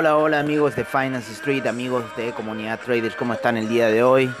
Hola, 0.00 0.16
hola, 0.16 0.40
amigos 0.40 0.76
de 0.76 0.86
Finance 0.86 1.30
Street, 1.30 1.66
amigos 1.66 2.16
de 2.16 2.32
Comunidad 2.32 2.80
Traders, 2.80 3.14
¿cómo 3.16 3.34
están 3.34 3.58
el 3.58 3.68
día 3.68 3.88
de 3.88 4.02
hoy? 4.02 4.34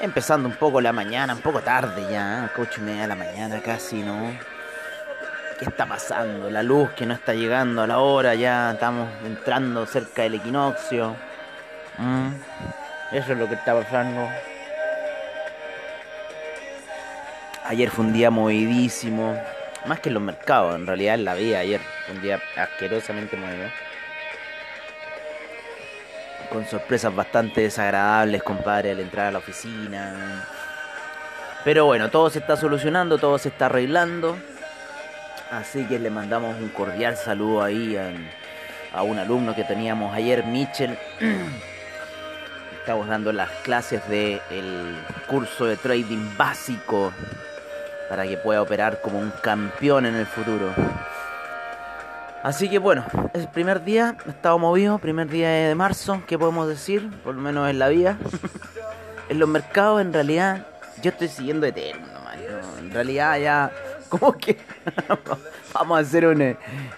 Empezando 0.00 0.48
un 0.48 0.54
poco 0.54 0.80
la 0.80 0.92
mañana, 0.92 1.34
un 1.34 1.40
poco 1.40 1.62
tarde 1.62 2.06
ya, 2.12 2.48
y 2.56 2.80
media 2.80 3.02
de 3.02 3.08
la 3.08 3.16
mañana 3.16 3.60
casi, 3.60 3.96
¿no? 4.04 4.38
¿Qué 5.58 5.64
está 5.64 5.84
pasando? 5.84 6.48
La 6.48 6.62
luz 6.62 6.90
que 6.90 7.06
no 7.06 7.14
está 7.14 7.34
llegando 7.34 7.82
a 7.82 7.88
la 7.88 7.98
hora, 7.98 8.36
ya 8.36 8.70
estamos 8.70 9.08
entrando 9.24 9.84
cerca 9.84 10.22
del 10.22 10.34
equinoccio. 10.34 11.16
¿Mm? 11.98 12.28
Eso 13.10 13.32
es 13.32 13.38
lo 13.38 13.48
que 13.48 13.56
está 13.56 13.74
pasando. 13.74 14.28
Ayer 17.64 17.90
fue 17.90 18.04
un 18.04 18.12
día 18.12 18.30
movidísimo, 18.30 19.36
más 19.86 19.98
que 19.98 20.10
en 20.10 20.14
los 20.14 20.22
mercados, 20.22 20.76
en 20.76 20.86
realidad 20.86 21.16
en 21.16 21.24
la 21.24 21.34
vida 21.34 21.58
ayer, 21.58 21.80
fue 22.06 22.14
un 22.14 22.22
día 22.22 22.40
asquerosamente 22.56 23.36
movido 23.36 23.68
con 26.54 26.64
sorpresas 26.66 27.12
bastante 27.12 27.62
desagradables, 27.62 28.40
compadre, 28.44 28.92
al 28.92 29.00
entrar 29.00 29.26
a 29.26 29.32
la 29.32 29.38
oficina. 29.38 30.46
Pero 31.64 31.86
bueno, 31.86 32.10
todo 32.10 32.30
se 32.30 32.38
está 32.38 32.56
solucionando, 32.56 33.18
todo 33.18 33.38
se 33.38 33.48
está 33.48 33.66
arreglando. 33.66 34.36
Así 35.50 35.84
que 35.86 35.98
le 35.98 36.10
mandamos 36.10 36.56
un 36.60 36.68
cordial 36.68 37.16
saludo 37.16 37.64
ahí 37.64 37.96
a, 37.96 38.12
a 38.96 39.02
un 39.02 39.18
alumno 39.18 39.52
que 39.56 39.64
teníamos 39.64 40.14
ayer, 40.14 40.44
Mitchell. 40.44 40.96
Estamos 42.78 43.08
dando 43.08 43.32
las 43.32 43.50
clases 43.64 44.08
del 44.08 44.96
curso 45.26 45.66
de 45.66 45.76
trading 45.76 46.36
básico 46.36 47.12
para 48.08 48.28
que 48.28 48.36
pueda 48.36 48.62
operar 48.62 49.00
como 49.00 49.18
un 49.18 49.32
campeón 49.42 50.06
en 50.06 50.14
el 50.14 50.26
futuro. 50.26 50.72
Así 52.44 52.68
que 52.68 52.78
bueno, 52.78 53.06
es 53.32 53.40
el 53.40 53.48
primer 53.48 53.84
día, 53.84 54.18
estado 54.28 54.58
movido, 54.58 54.98
primer 54.98 55.30
día 55.30 55.48
de 55.48 55.74
marzo, 55.74 56.22
¿qué 56.26 56.38
podemos 56.38 56.68
decir? 56.68 57.10
Por 57.24 57.36
lo 57.36 57.40
menos 57.40 57.70
en 57.70 57.78
la 57.78 57.88
vida. 57.88 58.18
en 59.30 59.38
los 59.38 59.48
mercados, 59.48 60.02
en 60.02 60.12
realidad, 60.12 60.66
yo 61.00 61.10
estoy 61.10 61.28
siguiendo 61.28 61.64
Ethereum 61.64 62.04
nomás. 62.12 62.36
¿no? 62.36 62.78
En 62.80 62.90
realidad 62.90 63.38
ya, 63.38 63.72
como 64.10 64.34
que 64.34 64.58
vamos 65.72 65.96
a 65.96 66.00
hacer 66.02 66.26
un, 66.26 66.54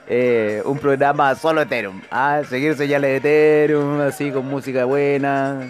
eh, 0.08 0.62
un 0.64 0.78
programa 0.80 1.32
solo 1.36 1.62
Ethereum. 1.62 2.02
Ah, 2.10 2.42
seguir 2.50 2.74
señales 2.74 3.08
de 3.08 3.16
Ethereum, 3.18 4.00
así 4.00 4.32
con 4.32 4.46
música 4.48 4.84
buena, 4.84 5.60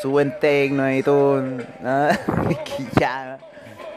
su 0.00 0.10
buen 0.10 0.36
tecno 0.40 0.92
y 0.92 1.04
todo. 1.04 1.40
¿ah? 1.84 2.18
que 2.64 2.84
ya... 2.98 3.38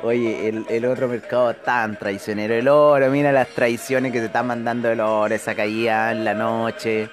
Oye, 0.06 0.50
el, 0.50 0.68
el, 0.70 0.86
otro 0.86 1.08
mercado 1.08 1.56
tan 1.56 1.98
traicionero, 1.98 2.54
el 2.54 2.68
oro, 2.68 3.10
mira 3.10 3.32
las 3.32 3.48
traiciones 3.48 4.12
que 4.12 4.20
se 4.20 4.26
está 4.26 4.44
mandando 4.44 4.92
el 4.92 5.00
oro, 5.00 5.34
esa 5.34 5.56
caída 5.56 6.12
en 6.12 6.24
la 6.24 6.36
noche, 6.36 7.10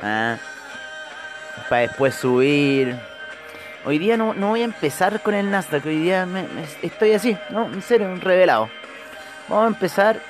¿ah? 0.00 0.36
para 1.68 1.82
después 1.82 2.14
subir. 2.14 2.94
Hoy 3.84 3.98
día 3.98 4.16
no, 4.16 4.32
no, 4.32 4.50
voy 4.50 4.60
a 4.60 4.64
empezar 4.64 5.20
con 5.22 5.34
el 5.34 5.50
Nasdaq, 5.50 5.86
hoy 5.86 5.98
día 5.98 6.24
me, 6.24 6.46
estoy 6.82 7.14
así, 7.14 7.36
no, 7.50 7.66
en 7.66 7.82
serio, 7.82 8.14
revelado. 8.14 8.70
Vamos 9.48 9.64
a 9.64 9.68
empezar 9.68 10.20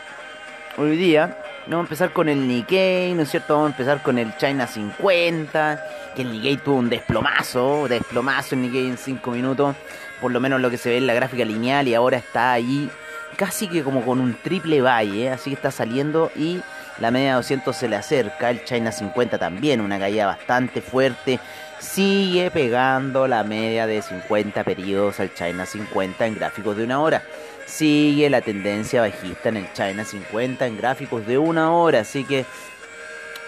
hoy 0.78 0.96
día, 0.96 1.36
vamos 1.66 1.80
a 1.80 1.86
empezar 1.86 2.14
con 2.14 2.30
el 2.30 2.48
Nikkei, 2.48 3.12
¿no 3.12 3.24
es 3.24 3.30
cierto? 3.30 3.56
Vamos 3.56 3.68
a 3.68 3.72
empezar 3.72 4.02
con 4.02 4.16
el 4.16 4.34
China 4.38 4.66
50, 4.66 5.84
que 6.16 6.22
el 6.22 6.32
Nikkei 6.32 6.56
tuvo 6.56 6.76
un 6.76 6.88
desplomazo, 6.88 7.88
desplomazo 7.88 8.54
el 8.54 8.62
Nikkei 8.62 8.88
en 8.88 8.96
5 8.96 9.30
minutos 9.32 9.76
por 10.20 10.32
lo 10.32 10.40
menos 10.40 10.60
lo 10.60 10.70
que 10.70 10.78
se 10.78 10.90
ve 10.90 10.98
en 10.98 11.06
la 11.06 11.14
gráfica 11.14 11.44
lineal 11.44 11.88
y 11.88 11.94
ahora 11.94 12.16
está 12.16 12.52
ahí 12.52 12.90
casi 13.36 13.68
que 13.68 13.82
como 13.82 14.04
con 14.04 14.20
un 14.20 14.34
triple 14.34 14.80
valle, 14.80 15.24
¿eh? 15.24 15.30
así 15.30 15.50
que 15.50 15.56
está 15.56 15.70
saliendo 15.70 16.30
y 16.36 16.60
la 16.98 17.10
media 17.10 17.30
de 17.30 17.34
200 17.36 17.76
se 17.76 17.88
le 17.88 17.96
acerca, 17.96 18.50
el 18.50 18.64
China 18.64 18.90
50 18.90 19.38
también, 19.38 19.80
una 19.80 19.98
caída 19.98 20.26
bastante 20.26 20.80
fuerte, 20.80 21.38
sigue 21.78 22.50
pegando 22.50 23.28
la 23.28 23.44
media 23.44 23.86
de 23.86 24.00
50 24.00 24.64
periodos 24.64 25.20
al 25.20 25.34
China 25.34 25.66
50 25.66 26.26
en 26.26 26.34
gráficos 26.34 26.76
de 26.76 26.84
una 26.84 27.00
hora, 27.00 27.22
sigue 27.66 28.30
la 28.30 28.40
tendencia 28.40 29.02
bajista 29.02 29.50
en 29.50 29.58
el 29.58 29.72
China 29.74 30.04
50 30.04 30.66
en 30.66 30.78
gráficos 30.78 31.26
de 31.26 31.36
una 31.36 31.72
hora, 31.72 32.00
así 32.00 32.24
que 32.24 32.46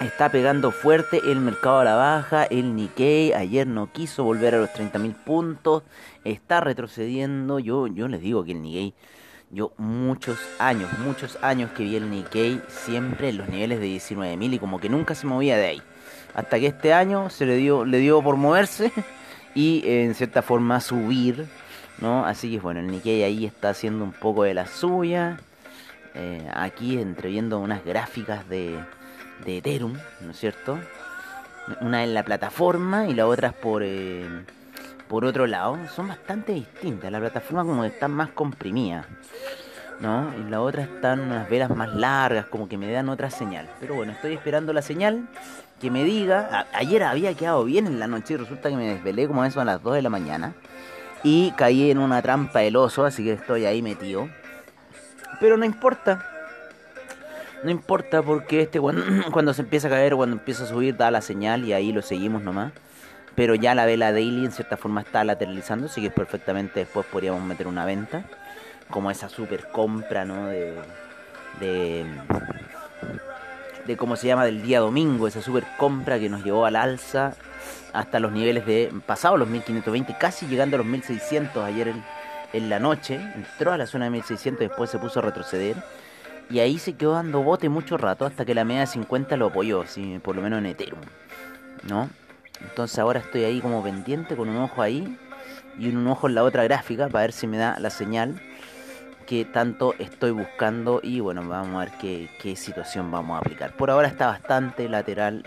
Está 0.00 0.28
pegando 0.28 0.70
fuerte 0.70 1.20
el 1.24 1.40
mercado 1.40 1.80
a 1.80 1.84
la 1.84 1.96
baja, 1.96 2.44
el 2.44 2.76
Nikkei 2.76 3.32
ayer 3.32 3.66
no 3.66 3.90
quiso 3.90 4.22
volver 4.22 4.54
a 4.54 4.58
los 4.58 4.70
30.000 4.70 5.12
puntos, 5.12 5.82
está 6.32 6.60
retrocediendo, 6.60 7.58
yo, 7.58 7.86
yo 7.86 8.08
les 8.08 8.20
digo 8.20 8.44
que 8.44 8.52
el 8.52 8.62
Nikkei, 8.62 8.94
yo 9.50 9.72
muchos 9.78 10.38
años, 10.58 10.90
muchos 10.98 11.38
años 11.42 11.70
que 11.72 11.84
vi 11.84 11.96
el 11.96 12.10
Nikkei 12.10 12.60
siempre 12.68 13.30
en 13.30 13.38
los 13.38 13.48
niveles 13.48 13.80
de 13.80 13.86
19.000 13.86 14.54
y 14.54 14.58
como 14.58 14.78
que 14.78 14.88
nunca 14.88 15.14
se 15.14 15.26
movía 15.26 15.56
de 15.56 15.66
ahí, 15.66 15.82
hasta 16.34 16.58
que 16.58 16.66
este 16.66 16.92
año 16.92 17.30
se 17.30 17.46
le 17.46 17.56
dio, 17.56 17.84
le 17.84 17.98
dio 17.98 18.22
por 18.22 18.36
moverse 18.36 18.92
y 19.54 19.82
en 19.86 20.14
cierta 20.14 20.42
forma 20.42 20.80
subir, 20.80 21.46
¿no? 22.00 22.24
Así 22.26 22.50
que 22.50 22.60
bueno, 22.60 22.80
el 22.80 22.88
Nikkei 22.88 23.22
ahí 23.22 23.46
está 23.46 23.70
haciendo 23.70 24.04
un 24.04 24.12
poco 24.12 24.44
de 24.44 24.54
la 24.54 24.66
suya, 24.66 25.38
eh, 26.14 26.48
aquí 26.54 26.98
entreviendo 26.98 27.58
unas 27.58 27.84
gráficas 27.84 28.48
de 28.48 28.78
de 29.44 29.58
Ethereum, 29.58 29.94
¿no 30.20 30.30
es 30.30 30.38
cierto? 30.38 30.78
Una 31.80 32.04
en 32.04 32.14
la 32.14 32.24
plataforma 32.24 33.08
y 33.08 33.14
la 33.14 33.26
otra 33.26 33.48
es 33.48 33.54
por, 33.54 33.82
eh, 33.84 34.26
por 35.08 35.24
otro 35.24 35.46
lado. 35.46 35.78
Son 35.94 36.08
bastante 36.08 36.52
distintas. 36.52 37.10
La 37.10 37.18
plataforma 37.18 37.64
como 37.64 37.82
que 37.82 37.88
está 37.88 38.08
más 38.08 38.30
comprimida, 38.30 39.06
¿no? 40.00 40.32
Y 40.38 40.50
la 40.50 40.60
otra 40.60 40.82
están 40.82 41.20
unas 41.20 41.48
velas 41.48 41.70
más 41.70 41.94
largas, 41.94 42.46
como 42.46 42.68
que 42.68 42.78
me 42.78 42.90
dan 42.90 43.08
otra 43.08 43.30
señal. 43.30 43.68
Pero 43.80 43.94
bueno, 43.94 44.12
estoy 44.12 44.34
esperando 44.34 44.72
la 44.72 44.82
señal 44.82 45.28
que 45.80 45.90
me 45.90 46.04
diga. 46.04 46.66
Ayer 46.72 47.02
había 47.02 47.34
quedado 47.34 47.64
bien 47.64 47.86
en 47.86 47.98
la 47.98 48.06
noche 48.06 48.34
y 48.34 48.36
resulta 48.36 48.68
que 48.68 48.76
me 48.76 48.88
desvelé 48.88 49.26
como 49.26 49.44
eso 49.44 49.60
a 49.60 49.64
las 49.64 49.82
2 49.82 49.94
de 49.94 50.02
la 50.02 50.10
mañana. 50.10 50.54
Y 51.24 51.50
caí 51.52 51.90
en 51.90 51.98
una 51.98 52.22
trampa 52.22 52.60
del 52.60 52.76
oso, 52.76 53.04
así 53.04 53.24
que 53.24 53.32
estoy 53.32 53.64
ahí 53.64 53.82
metido. 53.82 54.28
Pero 55.40 55.56
no 55.56 55.64
importa, 55.64 56.24
no 57.62 57.70
importa 57.70 58.22
porque 58.22 58.62
este 58.62 58.80
cuando, 58.80 59.02
cuando 59.32 59.52
se 59.54 59.62
empieza 59.62 59.88
a 59.88 59.90
caer, 59.90 60.14
cuando 60.14 60.36
empieza 60.36 60.64
a 60.64 60.66
subir, 60.66 60.96
da 60.96 61.10
la 61.10 61.20
señal 61.20 61.64
y 61.64 61.72
ahí 61.72 61.92
lo 61.92 62.02
seguimos 62.02 62.42
nomás. 62.42 62.72
Pero 63.38 63.54
ya 63.54 63.72
la 63.76 63.86
vela 63.86 64.10
daily 64.10 64.46
en 64.46 64.50
cierta 64.50 64.76
forma 64.76 65.02
está 65.02 65.22
lateralizando, 65.22 65.86
así 65.86 66.02
que 66.02 66.10
perfectamente 66.10 66.80
después 66.80 67.06
podríamos 67.06 67.40
meter 67.44 67.68
una 67.68 67.84
venta. 67.84 68.24
Como 68.90 69.12
esa 69.12 69.28
super 69.28 69.68
compra, 69.68 70.24
¿no? 70.24 70.48
De, 70.48 70.74
de, 71.60 72.04
de 73.86 73.96
cómo 73.96 74.16
se 74.16 74.26
llama, 74.26 74.44
del 74.44 74.60
día 74.62 74.80
domingo, 74.80 75.28
esa 75.28 75.40
super 75.40 75.64
compra 75.76 76.18
que 76.18 76.28
nos 76.28 76.42
llevó 76.42 76.66
al 76.66 76.74
alza 76.74 77.36
hasta 77.92 78.18
los 78.18 78.32
niveles 78.32 78.66
de, 78.66 78.92
pasado 79.06 79.36
los 79.36 79.46
1520, 79.46 80.16
casi 80.18 80.48
llegando 80.48 80.74
a 80.74 80.78
los 80.78 80.86
1600 80.88 81.64
ayer 81.64 81.94
en, 82.52 82.68
la 82.68 82.80
noche. 82.80 83.20
Entró 83.36 83.70
a 83.70 83.78
la 83.78 83.86
zona 83.86 84.06
de 84.06 84.10
1600 84.10 84.62
y 84.62 84.66
después 84.66 84.90
se 84.90 84.98
puso 84.98 85.20
a 85.20 85.22
retroceder 85.22 85.76
y 86.50 86.58
ahí 86.58 86.76
se 86.80 86.94
quedó 86.94 87.12
dando 87.12 87.44
bote 87.44 87.68
mucho 87.68 87.98
rato 87.98 88.26
hasta 88.26 88.44
que 88.44 88.52
la 88.52 88.64
media 88.64 88.80
de 88.80 88.88
50 88.88 89.36
lo 89.36 89.46
apoyó, 89.46 89.86
¿sí? 89.86 90.18
por 90.24 90.34
lo 90.34 90.42
menos 90.42 90.58
en 90.58 90.66
Ethereum. 90.66 91.02
¿No? 91.88 92.08
Entonces 92.60 92.98
ahora 92.98 93.20
estoy 93.20 93.44
ahí 93.44 93.60
como 93.60 93.82
pendiente 93.82 94.36
con 94.36 94.48
un 94.48 94.56
ojo 94.56 94.82
ahí 94.82 95.16
y 95.78 95.88
un 95.88 96.06
ojo 96.06 96.28
en 96.28 96.34
la 96.34 96.44
otra 96.44 96.64
gráfica 96.64 97.08
para 97.08 97.22
ver 97.22 97.32
si 97.32 97.46
me 97.46 97.56
da 97.56 97.78
la 97.78 97.90
señal 97.90 98.40
que 99.26 99.44
tanto 99.44 99.94
estoy 99.98 100.30
buscando 100.30 101.00
y 101.02 101.20
bueno, 101.20 101.46
vamos 101.46 101.76
a 101.76 101.90
ver 101.90 101.92
qué, 102.00 102.56
situación 102.56 103.10
vamos 103.10 103.36
a 103.36 103.40
aplicar. 103.40 103.76
Por 103.76 103.90
ahora 103.90 104.08
está 104.08 104.26
bastante 104.26 104.88
lateral 104.88 105.44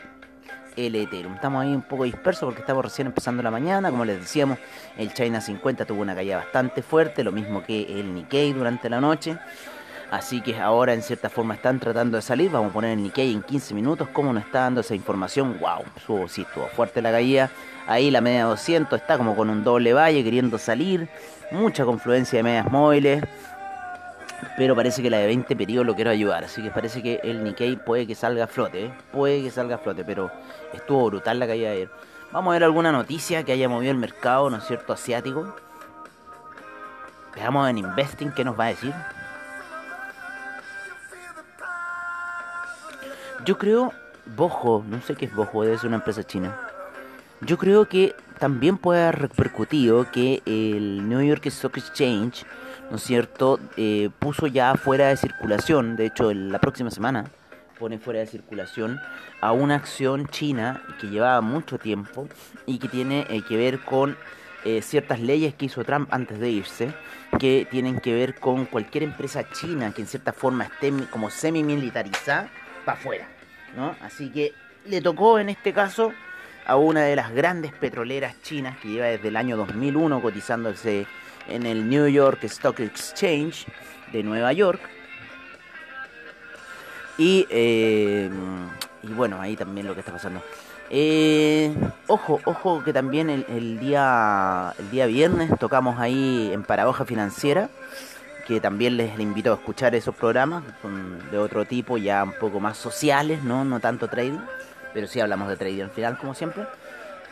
el 0.75 0.95
Ethereum. 0.95 1.33
Estamos 1.33 1.63
ahí 1.63 1.73
un 1.73 1.81
poco 1.81 2.03
dispersos 2.03 2.45
porque 2.45 2.61
estamos 2.61 2.85
recién 2.85 3.07
empezando 3.07 3.41
la 3.41 3.49
mañana. 3.49 3.89
Como 3.89 4.05
les 4.05 4.19
decíamos, 4.19 4.59
el 4.97 5.11
China 5.13 5.41
50 5.41 5.85
tuvo 5.85 6.01
una 6.01 6.13
caída 6.13 6.37
bastante 6.37 6.83
fuerte, 6.83 7.23
lo 7.23 7.31
mismo 7.31 7.63
que 7.63 7.99
el 7.99 8.13
Nikkei 8.13 8.53
durante 8.53 8.87
la 8.87 9.01
noche. 9.01 9.37
Así 10.11 10.41
que 10.41 10.59
ahora 10.59 10.93
en 10.93 11.01
cierta 11.01 11.29
forma 11.29 11.53
están 11.53 11.79
tratando 11.79 12.17
de 12.17 12.21
salir. 12.21 12.51
Vamos 12.51 12.71
a 12.71 12.73
poner 12.73 12.91
el 12.91 13.01
Nikkei 13.01 13.31
en 13.31 13.41
15 13.41 13.73
minutos. 13.73 14.09
¿Cómo 14.11 14.33
nos 14.33 14.43
está 14.43 14.59
dando 14.59 14.81
esa 14.81 14.93
información? 14.93 15.57
¡Wow! 15.57 15.85
Subo, 16.05 16.27
sí, 16.27 16.41
estuvo 16.41 16.67
fuerte 16.67 17.01
la 17.01 17.11
caída. 17.11 17.49
Ahí 17.87 18.11
la 18.11 18.19
media 18.19 18.43
200 18.43 18.99
está 18.99 19.17
como 19.17 19.37
con 19.37 19.49
un 19.49 19.63
doble 19.63 19.93
valle 19.93 20.21
queriendo 20.21 20.57
salir. 20.57 21.07
Mucha 21.51 21.85
confluencia 21.85 22.39
de 22.39 22.43
medias 22.43 22.69
móviles. 22.69 23.23
Pero 24.57 24.75
parece 24.75 25.01
que 25.01 25.09
la 25.09 25.17
de 25.19 25.27
20 25.27 25.55
periodos 25.55 25.87
lo 25.87 25.95
quiero 25.95 26.11
ayudar. 26.11 26.43
Así 26.43 26.61
que 26.61 26.71
parece 26.71 27.01
que 27.01 27.21
el 27.23 27.41
Nikkei 27.45 27.77
puede 27.77 28.05
que 28.05 28.13
salga 28.13 28.43
a 28.43 28.47
flote. 28.47 28.87
¿eh? 28.87 28.93
Puede 29.13 29.41
que 29.41 29.49
salga 29.49 29.75
a 29.75 29.79
flote. 29.79 30.03
Pero 30.03 30.29
estuvo 30.73 31.05
brutal 31.05 31.39
la 31.39 31.47
caída 31.47 31.69
de 31.69 31.75
ayer. 31.75 31.89
Vamos 32.33 32.51
a 32.51 32.55
ver 32.55 32.65
alguna 32.65 32.91
noticia 32.91 33.43
que 33.43 33.53
haya 33.53 33.69
movido 33.69 33.91
el 33.91 33.97
mercado, 33.97 34.49
¿no 34.49 34.57
es 34.57 34.65
cierto? 34.65 34.91
Asiático. 34.91 35.55
Veamos 37.33 37.69
en 37.69 37.77
Investing 37.77 38.31
qué 38.31 38.43
nos 38.43 38.59
va 38.59 38.65
a 38.65 38.67
decir. 38.67 38.93
Yo 43.43 43.57
creo, 43.57 43.91
Bojo, 44.35 44.85
no 44.87 45.01
sé 45.01 45.15
qué 45.15 45.25
es 45.25 45.33
Bojo, 45.33 45.63
debe 45.63 45.77
ser 45.77 45.87
una 45.87 45.97
empresa 45.97 46.23
china. 46.23 46.55
Yo 47.41 47.57
creo 47.57 47.87
que 47.87 48.13
también 48.37 48.77
puede 48.77 49.01
haber 49.01 49.19
repercutido 49.19 50.11
que 50.11 50.43
el 50.45 51.09
New 51.09 51.21
York 51.21 51.47
Stock 51.47 51.75
Exchange, 51.77 52.45
¿no 52.91 52.97
es 52.97 53.03
cierto?, 53.03 53.59
eh, 53.77 54.09
puso 54.19 54.45
ya 54.45 54.75
fuera 54.75 55.07
de 55.07 55.17
circulación, 55.17 55.95
de 55.95 56.05
hecho 56.05 56.31
la 56.33 56.59
próxima 56.59 56.91
semana 56.91 57.25
pone 57.79 57.97
fuera 57.97 58.19
de 58.19 58.27
circulación 58.27 58.99
a 59.41 59.53
una 59.53 59.73
acción 59.73 60.27
china 60.27 60.83
que 60.99 61.07
llevaba 61.07 61.41
mucho 61.41 61.79
tiempo 61.79 62.27
y 62.67 62.77
que 62.77 62.87
tiene 62.87 63.25
eh, 63.27 63.41
que 63.41 63.57
ver 63.57 63.79
con 63.79 64.15
eh, 64.65 64.83
ciertas 64.83 65.19
leyes 65.19 65.55
que 65.55 65.65
hizo 65.65 65.83
Trump 65.83 66.07
antes 66.13 66.39
de 66.39 66.51
irse, 66.51 66.93
que 67.39 67.67
tienen 67.71 67.99
que 67.99 68.13
ver 68.13 68.35
con 68.35 68.65
cualquier 68.65 69.03
empresa 69.03 69.49
china 69.49 69.91
que 69.95 70.03
en 70.03 70.07
cierta 70.07 70.31
forma 70.31 70.65
esté 70.65 70.93
como 71.09 71.31
semi-militarizada 71.31 72.51
para 72.81 72.97
afuera, 72.97 73.27
¿no? 73.75 73.95
Así 74.01 74.29
que 74.29 74.53
le 74.85 75.01
tocó 75.01 75.39
en 75.39 75.49
este 75.49 75.73
caso 75.73 76.13
a 76.65 76.75
una 76.75 77.01
de 77.01 77.15
las 77.15 77.31
grandes 77.31 77.73
petroleras 77.73 78.41
chinas 78.41 78.77
que 78.77 78.89
lleva 78.89 79.07
desde 79.07 79.27
el 79.29 79.35
año 79.35 79.57
2001 79.57 80.21
cotizándose 80.21 81.07
en 81.47 81.65
el 81.65 81.89
New 81.89 82.07
York 82.07 82.43
Stock 82.43 82.79
Exchange 82.79 83.65
de 84.11 84.23
Nueva 84.23 84.53
York. 84.53 84.81
Y, 87.17 87.45
eh, 87.49 88.29
y 89.03 89.07
bueno, 89.07 89.39
ahí 89.41 89.55
también 89.55 89.87
lo 89.87 89.93
que 89.93 89.99
está 89.99 90.11
pasando. 90.11 90.41
Eh, 90.89 91.73
ojo, 92.07 92.41
ojo 92.43 92.83
que 92.83 92.91
también 92.91 93.29
el, 93.29 93.79
día 93.79 94.73
el 94.77 94.91
día 94.91 95.05
viernes 95.05 95.49
tocamos 95.57 95.99
ahí 95.99 96.51
en 96.51 96.63
Paradoja 96.63 97.05
Financiera 97.05 97.69
que 98.51 98.59
también 98.59 98.97
les 98.97 99.17
invito 99.17 99.53
a 99.53 99.55
escuchar 99.55 99.95
esos 99.95 100.13
programas 100.13 100.61
de 101.31 101.37
otro 101.37 101.63
tipo, 101.63 101.97
ya 101.97 102.21
un 102.21 102.33
poco 102.33 102.59
más 102.59 102.77
sociales, 102.77 103.43
no, 103.43 103.63
no 103.63 103.79
tanto 103.79 104.09
trading, 104.09 104.39
pero 104.93 105.07
sí 105.07 105.21
hablamos 105.21 105.47
de 105.47 105.55
trading 105.55 105.83
al 105.83 105.89
final, 105.89 106.17
como 106.17 106.33
siempre. 106.33 106.65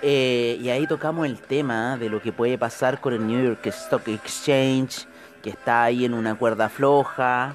Eh, 0.02 0.58
y 0.62 0.70
ahí 0.70 0.88
tocamos 0.88 1.26
el 1.26 1.38
tema 1.38 1.98
de 1.98 2.08
lo 2.08 2.22
que 2.22 2.32
puede 2.32 2.58
pasar 2.58 3.02
con 3.02 3.14
el 3.14 3.28
New 3.28 3.44
York 3.44 3.66
Stock 3.66 4.08
Exchange, 4.08 5.08
que 5.44 5.50
está 5.50 5.84
ahí 5.84 6.06
en 6.06 6.14
una 6.14 6.36
cuerda 6.36 6.70
floja, 6.70 7.54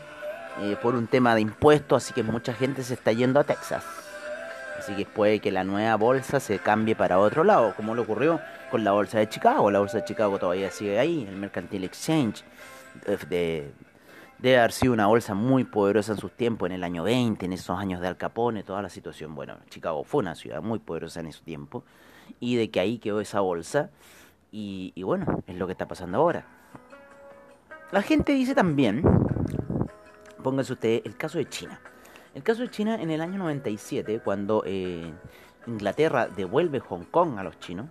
eh, 0.61 0.77
por 0.83 0.95
un 0.95 1.07
tema 1.07 1.35
de 1.35 1.41
impuestos, 1.41 2.05
así 2.05 2.13
que 2.13 2.23
mucha 2.23 2.53
gente 2.53 2.83
se 2.83 2.93
está 2.93 3.13
yendo 3.13 3.41
a 3.41 3.45
Texas. 3.45 3.83
Así 4.79 4.95
que 4.95 5.07
puede 5.07 5.41
que 5.41 5.51
la 5.51 5.65
nueva 5.65 5.95
bolsa 5.97 6.39
se 6.39 6.59
cambie 6.59 6.95
para 6.95 7.19
otro 7.19 7.45
lado, 7.45 7.73
como 7.75 7.95
le 7.95 8.03
ocurrió 8.03 8.43
con 8.71 8.85
la 8.85 8.93
bolsa 8.93 9.21
de 9.21 9.29
Chicago. 9.31 9.71
La 9.71 9.79
bolsa 9.79 10.01
de 10.01 10.05
Chicago 10.05 10.39
todavía 10.39 10.71
sigue 10.71 10.99
ahí, 10.99 11.27
el 11.27 11.37
Mercantile 11.37 11.87
Exchange 11.87 12.45
de, 13.29 13.73
debe 14.39 14.59
haber 14.59 14.73
sido 14.73 14.93
una 14.93 15.07
bolsa 15.07 15.35
muy 15.35 15.65
poderosa 15.65 16.13
en 16.13 16.19
sus 16.19 16.33
tiempos, 16.33 16.67
en 16.67 16.73
el 16.73 16.85
año 16.85 17.03
20, 17.03 17.47
en 17.47 17.53
esos 17.53 17.79
años 17.79 18.01
de 18.01 18.09
Al 18.09 18.17
Capone, 18.17 18.63
toda 18.63 18.83
la 18.83 18.89
situación. 18.89 19.35
Bueno, 19.35 19.57
Chicago 19.71 20.05
fue 20.05 20.21
una 20.21 20.35
ciudad 20.35 20.63
muy 20.63 20.79
poderosa 20.79 21.21
en 21.21 21.27
ese 21.27 21.43
tiempo, 21.43 21.85
y 22.41 22.57
de 22.57 22.71
que 22.71 22.81
ahí 22.81 22.99
quedó 22.99 23.21
esa 23.21 23.41
bolsa, 23.41 23.91
y, 24.51 24.93
y 24.95 25.03
bueno, 25.03 25.43
es 25.47 25.57
lo 25.57 25.67
que 25.67 25.73
está 25.73 25.89
pasando 25.89 26.19
ahora. 26.19 26.47
La 27.93 28.03
gente 28.03 28.33
dice 28.33 28.55
también, 28.55 29.03
pónganse 30.43 30.73
ustedes, 30.73 31.03
el 31.05 31.17
caso 31.17 31.39
de 31.39 31.49
China. 31.49 31.81
El 32.35 32.43
caso 32.43 32.63
de 32.63 32.71
China 32.71 33.01
en 33.01 33.11
el 33.11 33.21
año 33.21 33.39
97, 33.39 34.21
cuando 34.25 34.63
eh, 34.67 35.13
Inglaterra 35.67 36.27
devuelve 36.27 36.81
Hong 36.81 37.05
Kong 37.05 37.39
a 37.39 37.45
los 37.45 37.59
chinos, 37.61 37.87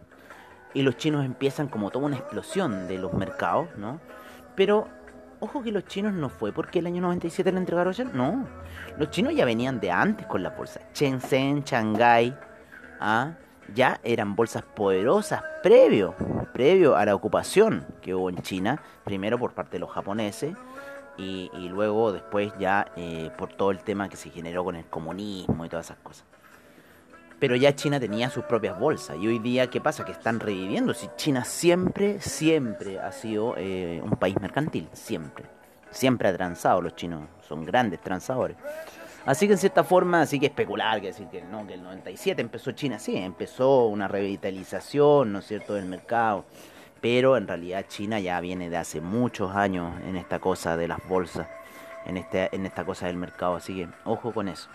y 0.73 0.81
los 0.81 0.97
chinos 0.97 1.25
empiezan 1.25 1.67
como 1.67 1.89
toda 1.89 2.05
una 2.05 2.17
explosión 2.17 2.87
de 2.87 2.97
los 2.97 3.13
mercados, 3.13 3.69
¿no? 3.77 3.99
Pero, 4.55 4.87
ojo 5.39 5.63
que 5.63 5.71
los 5.71 5.85
chinos 5.85 6.13
no 6.13 6.29
fue 6.29 6.51
porque 6.51 6.79
el 6.79 6.87
año 6.87 7.01
97 7.01 7.51
le 7.51 7.57
entregaron 7.57 7.93
ya. 7.93 8.05
No, 8.05 8.47
los 8.97 9.09
chinos 9.09 9.35
ya 9.35 9.45
venían 9.45 9.79
de 9.79 9.91
antes 9.91 10.25
con 10.27 10.43
la 10.43 10.51
bolsa. 10.51 10.81
Shenzhen, 10.93 11.63
Shanghai, 11.63 12.37
¿ah? 12.99 13.33
ya 13.73 13.99
eran 14.03 14.35
bolsas 14.35 14.63
poderosas 14.63 15.41
previo, 15.61 16.15
previo 16.53 16.95
a 16.95 17.05
la 17.05 17.15
ocupación 17.15 17.85
que 18.01 18.13
hubo 18.13 18.29
en 18.29 18.37
China, 18.37 18.81
primero 19.03 19.39
por 19.39 19.53
parte 19.53 19.73
de 19.73 19.79
los 19.79 19.91
japoneses 19.91 20.55
y, 21.17 21.49
luego 21.69 22.11
después 22.11 22.51
ya 22.59 22.91
eh, 22.95 23.29
por 23.37 23.53
todo 23.53 23.71
el 23.71 23.79
tema 23.79 24.09
que 24.09 24.17
se 24.17 24.29
generó 24.29 24.63
con 24.63 24.75
el 24.75 24.85
comunismo 24.85 25.63
y 25.65 25.69
todas 25.69 25.85
esas 25.85 25.97
cosas 25.99 26.25
pero 27.39 27.55
ya 27.55 27.75
China 27.75 27.99
tenía 27.99 28.29
sus 28.29 28.45
propias 28.45 28.79
bolsas. 28.79 29.17
Y 29.19 29.27
hoy 29.27 29.39
día, 29.39 29.69
¿qué 29.69 29.81
pasa? 29.81 30.05
Que 30.05 30.11
están 30.11 30.39
reviviendo. 30.39 30.93
Si 30.93 31.09
China 31.15 31.43
siempre, 31.43 32.21
siempre 32.21 32.99
ha 32.99 33.11
sido 33.11 33.55
eh, 33.57 34.01
un 34.03 34.11
país 34.11 34.35
mercantil, 34.39 34.87
siempre. 34.93 35.45
Siempre 35.91 36.29
ha 36.29 36.33
transado, 36.33 36.81
los 36.81 36.95
chinos 36.95 37.27
son 37.47 37.65
grandes 37.65 38.01
transadores. 38.01 38.57
Así 39.25 39.47
que 39.47 39.53
en 39.53 39.59
cierta 39.59 39.83
forma, 39.83 40.21
así 40.21 40.39
que 40.39 40.47
especular, 40.47 40.99
que 40.99 41.07
decir 41.07 41.27
que 41.27 41.41
no, 41.41 41.65
que 41.65 41.75
el 41.75 41.83
97 41.83 42.41
empezó 42.41 42.71
China, 42.71 42.99
sí, 42.99 43.15
empezó 43.15 43.85
una 43.85 44.07
revitalización, 44.07 45.31
¿no 45.31 45.39
es 45.39 45.45
cierto?, 45.45 45.75
del 45.75 45.85
mercado. 45.85 46.45
Pero 46.99 47.37
en 47.37 47.47
realidad 47.47 47.85
China 47.87 48.19
ya 48.19 48.39
viene 48.41 48.69
de 48.69 48.77
hace 48.77 49.01
muchos 49.01 49.55
años 49.55 49.93
en 50.07 50.17
esta 50.17 50.39
cosa 50.39 50.75
de 50.75 50.87
las 50.87 50.99
bolsas, 51.07 51.47
en, 52.05 52.17
este, 52.17 52.53
en 52.53 52.65
esta 52.65 52.83
cosa 52.83 53.07
del 53.07 53.17
mercado. 53.17 53.55
Así 53.55 53.75
que 53.75 53.87
ojo 54.03 54.33
con 54.33 54.49
eso. 54.49 54.69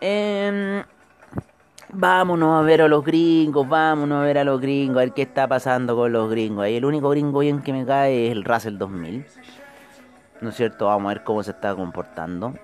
Eh, 0.00 0.84
Vámonos 1.92 2.60
a 2.60 2.62
ver 2.62 2.82
a 2.82 2.88
los 2.88 3.04
gringos, 3.04 3.68
vámonos 3.68 4.18
a 4.18 4.24
ver 4.24 4.38
a 4.38 4.44
los 4.44 4.60
gringos, 4.60 4.96
a 4.96 5.00
ver 5.00 5.12
qué 5.12 5.22
está 5.22 5.46
pasando 5.46 5.94
con 5.94 6.12
los 6.12 6.28
gringos. 6.28 6.64
Ahí 6.64 6.76
el 6.76 6.84
único 6.84 7.08
gringo 7.10 7.38
bien 7.38 7.62
que 7.62 7.72
me 7.72 7.86
cae 7.86 8.26
es 8.26 8.32
el 8.32 8.44
Russell 8.44 8.76
2000. 8.76 9.24
¿No 10.40 10.48
es 10.50 10.56
cierto? 10.56 10.86
Vamos 10.86 11.10
a 11.10 11.14
ver 11.14 11.24
cómo 11.24 11.42
se 11.42 11.52
está 11.52 11.74
comportando. 11.74 12.54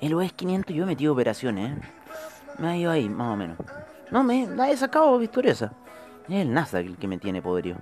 El 0.00 0.14
OS 0.14 0.32
500 0.32 0.74
yo 0.74 0.82
he 0.82 0.86
metido 0.86 1.12
operaciones. 1.12 1.78
¿eh? 1.78 1.80
Me 2.58 2.68
ha 2.68 2.76
ido 2.76 2.90
ahí, 2.90 3.08
más 3.08 3.32
o 3.32 3.36
menos. 3.36 3.56
No, 4.10 4.24
me 4.24 4.46
la 4.48 4.68
he 4.68 4.76
sacado 4.76 5.16
victoriosa. 5.18 5.72
Es 6.28 6.34
el 6.34 6.52
Nasdaq 6.52 6.86
el 6.86 6.96
que 6.96 7.08
me 7.08 7.18
tiene 7.18 7.40
podrido. 7.40 7.78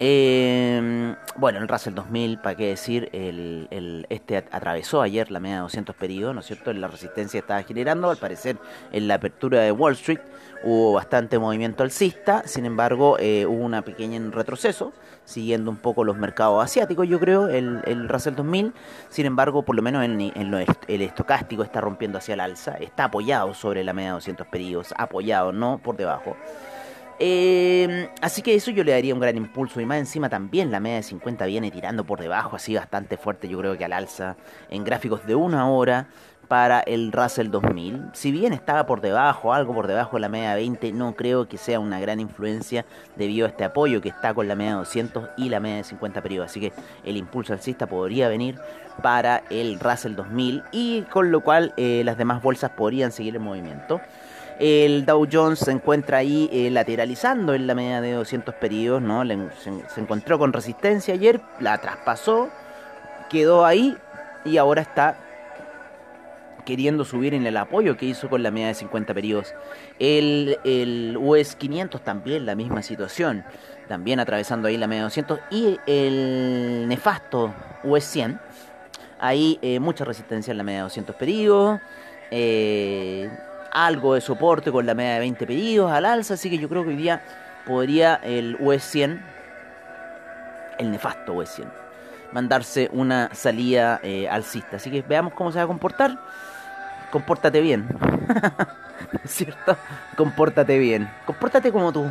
Eh, 0.00 1.14
bueno, 1.36 1.58
el 1.60 1.68
Russell 1.68 1.94
2000, 1.94 2.38
para 2.38 2.56
qué 2.56 2.68
decir, 2.68 3.08
el, 3.12 4.06
este 4.08 4.36
atravesó 4.36 5.00
ayer 5.00 5.30
la 5.30 5.40
media 5.40 5.56
de 5.56 5.62
200 5.62 5.94
periodos, 5.94 6.34
¿no 6.34 6.40
es 6.40 6.46
cierto? 6.46 6.72
La 6.72 6.88
resistencia 6.88 7.38
estaba 7.38 7.62
generando, 7.62 8.10
al 8.10 8.16
parecer 8.16 8.56
en 8.90 9.08
la 9.08 9.14
apertura 9.14 9.60
de 9.60 9.72
Wall 9.72 9.92
Street 9.92 10.20
hubo 10.64 10.92
bastante 10.92 11.38
movimiento 11.38 11.82
alcista, 11.82 12.42
sin 12.46 12.66
embargo 12.66 13.16
eh, 13.18 13.46
hubo 13.46 13.64
una 13.64 13.82
pequeña 13.82 14.20
retroceso, 14.30 14.92
siguiendo 15.24 15.70
un 15.70 15.76
poco 15.76 16.04
los 16.04 16.16
mercados 16.16 16.62
asiáticos, 16.62 17.08
yo 17.08 17.18
creo, 17.18 17.48
el, 17.48 17.80
el 17.84 18.08
Russell 18.08 18.34
2000, 18.34 18.72
sin 19.08 19.26
embargo, 19.26 19.64
por 19.64 19.76
lo 19.76 19.82
menos 19.82 20.04
en, 20.04 20.20
el 20.20 21.02
estocástico 21.02 21.62
está 21.62 21.80
rompiendo 21.80 22.18
hacia 22.18 22.34
el 22.34 22.40
alza, 22.40 22.74
está 22.74 23.04
apoyado 23.04 23.54
sobre 23.54 23.84
la 23.84 23.92
media 23.92 24.10
de 24.10 24.14
200 24.14 24.46
periodos, 24.48 24.94
apoyado, 24.96 25.52
no 25.52 25.78
por 25.78 25.96
debajo. 25.96 26.36
Eh, 27.18 28.08
así 28.20 28.42
que 28.42 28.54
eso 28.54 28.70
yo 28.70 28.84
le 28.84 28.92
daría 28.92 29.14
un 29.14 29.20
gran 29.20 29.36
impulso. 29.36 29.80
Y 29.80 29.86
más 29.86 29.98
encima 29.98 30.28
también 30.28 30.70
la 30.70 30.80
media 30.80 30.96
de 30.96 31.02
50 31.02 31.46
viene 31.46 31.70
tirando 31.70 32.04
por 32.04 32.20
debajo, 32.20 32.56
así 32.56 32.74
bastante 32.74 33.16
fuerte, 33.16 33.48
yo 33.48 33.58
creo 33.58 33.76
que 33.76 33.84
al 33.84 33.92
alza, 33.92 34.36
en 34.70 34.84
gráficos 34.84 35.26
de 35.26 35.34
una 35.34 35.70
hora 35.70 36.08
para 36.52 36.80
el 36.80 37.12
Russell 37.12 37.48
2000. 37.48 38.10
Si 38.12 38.30
bien 38.30 38.52
estaba 38.52 38.84
por 38.84 39.00
debajo, 39.00 39.54
algo 39.54 39.72
por 39.72 39.86
debajo 39.86 40.16
de 40.16 40.20
la 40.20 40.28
media 40.28 40.50
de 40.50 40.56
20, 40.56 40.92
no 40.92 41.14
creo 41.14 41.48
que 41.48 41.56
sea 41.56 41.80
una 41.80 41.98
gran 41.98 42.20
influencia 42.20 42.84
debido 43.16 43.46
a 43.46 43.48
este 43.48 43.64
apoyo 43.64 44.02
que 44.02 44.10
está 44.10 44.34
con 44.34 44.48
la 44.48 44.54
media 44.54 44.72
de 44.72 44.78
200 44.78 45.30
y 45.38 45.48
la 45.48 45.60
media 45.60 45.78
de 45.78 45.84
50 45.84 46.20
periodos. 46.20 46.50
Así 46.50 46.60
que 46.60 46.74
el 47.04 47.16
impulso 47.16 47.54
alcista 47.54 47.86
podría 47.86 48.28
venir 48.28 48.58
para 49.02 49.44
el 49.48 49.80
Russell 49.80 50.14
2000 50.14 50.62
y 50.72 51.02
con 51.02 51.30
lo 51.30 51.40
cual 51.40 51.72
eh, 51.78 52.02
las 52.04 52.18
demás 52.18 52.42
bolsas 52.42 52.70
podrían 52.72 53.12
seguir 53.12 53.34
el 53.34 53.40
movimiento. 53.40 54.02
El 54.58 55.06
Dow 55.06 55.26
Jones 55.30 55.60
se 55.60 55.72
encuentra 55.72 56.18
ahí 56.18 56.48
eh, 56.52 56.70
lateralizando 56.70 57.54
en 57.54 57.66
la 57.66 57.74
media 57.74 58.00
de 58.00 58.12
200 58.12 58.54
periodos, 58.56 59.02
¿no? 59.02 59.24
se, 59.24 60.00
encontró 60.00 60.38
con 60.38 60.52
resistencia 60.52 61.14
ayer, 61.14 61.40
la 61.60 61.78
traspasó, 61.78 62.48
quedó 63.28 63.64
ahí 63.64 63.96
y 64.44 64.56
ahora 64.58 64.82
está 64.82 65.16
queriendo 66.64 67.04
subir 67.04 67.34
en 67.34 67.46
el 67.46 67.56
apoyo 67.56 67.96
que 67.96 68.06
hizo 68.06 68.28
con 68.28 68.42
la 68.42 68.50
media 68.50 68.68
de 68.68 68.74
50 68.74 69.14
periodos. 69.14 69.54
El, 69.98 71.16
US 71.20 71.56
500 71.56 72.00
también 72.02 72.46
la 72.46 72.54
misma 72.54 72.82
situación, 72.82 73.44
también 73.88 74.20
atravesando 74.20 74.68
ahí 74.68 74.76
la 74.76 74.86
media 74.86 75.02
de 75.02 75.06
200 75.06 75.40
y 75.50 75.78
el 75.86 76.86
nefasto 76.88 77.52
US 77.84 78.04
100, 78.04 78.40
ahí 79.18 79.58
eh, 79.62 79.80
mucha 79.80 80.04
resistencia 80.04 80.52
en 80.52 80.58
la 80.58 80.64
media 80.64 80.78
de 80.80 80.84
200 80.84 81.16
periodos. 81.16 81.80
Eh, 82.30 83.28
algo 83.72 84.14
de 84.14 84.20
soporte 84.20 84.70
con 84.70 84.84
la 84.84 84.94
media 84.94 85.14
de 85.14 85.20
20 85.20 85.46
pedidos 85.46 85.90
al 85.90 86.04
alza, 86.04 86.34
así 86.34 86.50
que 86.50 86.58
yo 86.58 86.68
creo 86.68 86.82
que 86.84 86.90
hoy 86.90 86.96
día 86.96 87.22
podría 87.66 88.16
el 88.16 88.56
US 88.60 88.82
100, 88.84 89.24
el 90.78 90.90
nefasto 90.90 91.32
US 91.32 91.50
100, 91.50 91.68
mandarse 92.32 92.90
una 92.92 93.30
salida 93.34 94.00
eh, 94.02 94.28
alcista. 94.28 94.76
Así 94.76 94.90
que 94.90 95.02
veamos 95.02 95.32
cómo 95.32 95.50
se 95.50 95.58
va 95.58 95.64
a 95.64 95.66
comportar. 95.66 96.18
Compórtate 97.10 97.60
bien. 97.60 97.88
cierto? 99.24 99.76
Compórtate 100.16 100.78
bien. 100.78 101.10
Compórtate 101.26 101.72
como 101.72 101.92
tus 101.92 102.10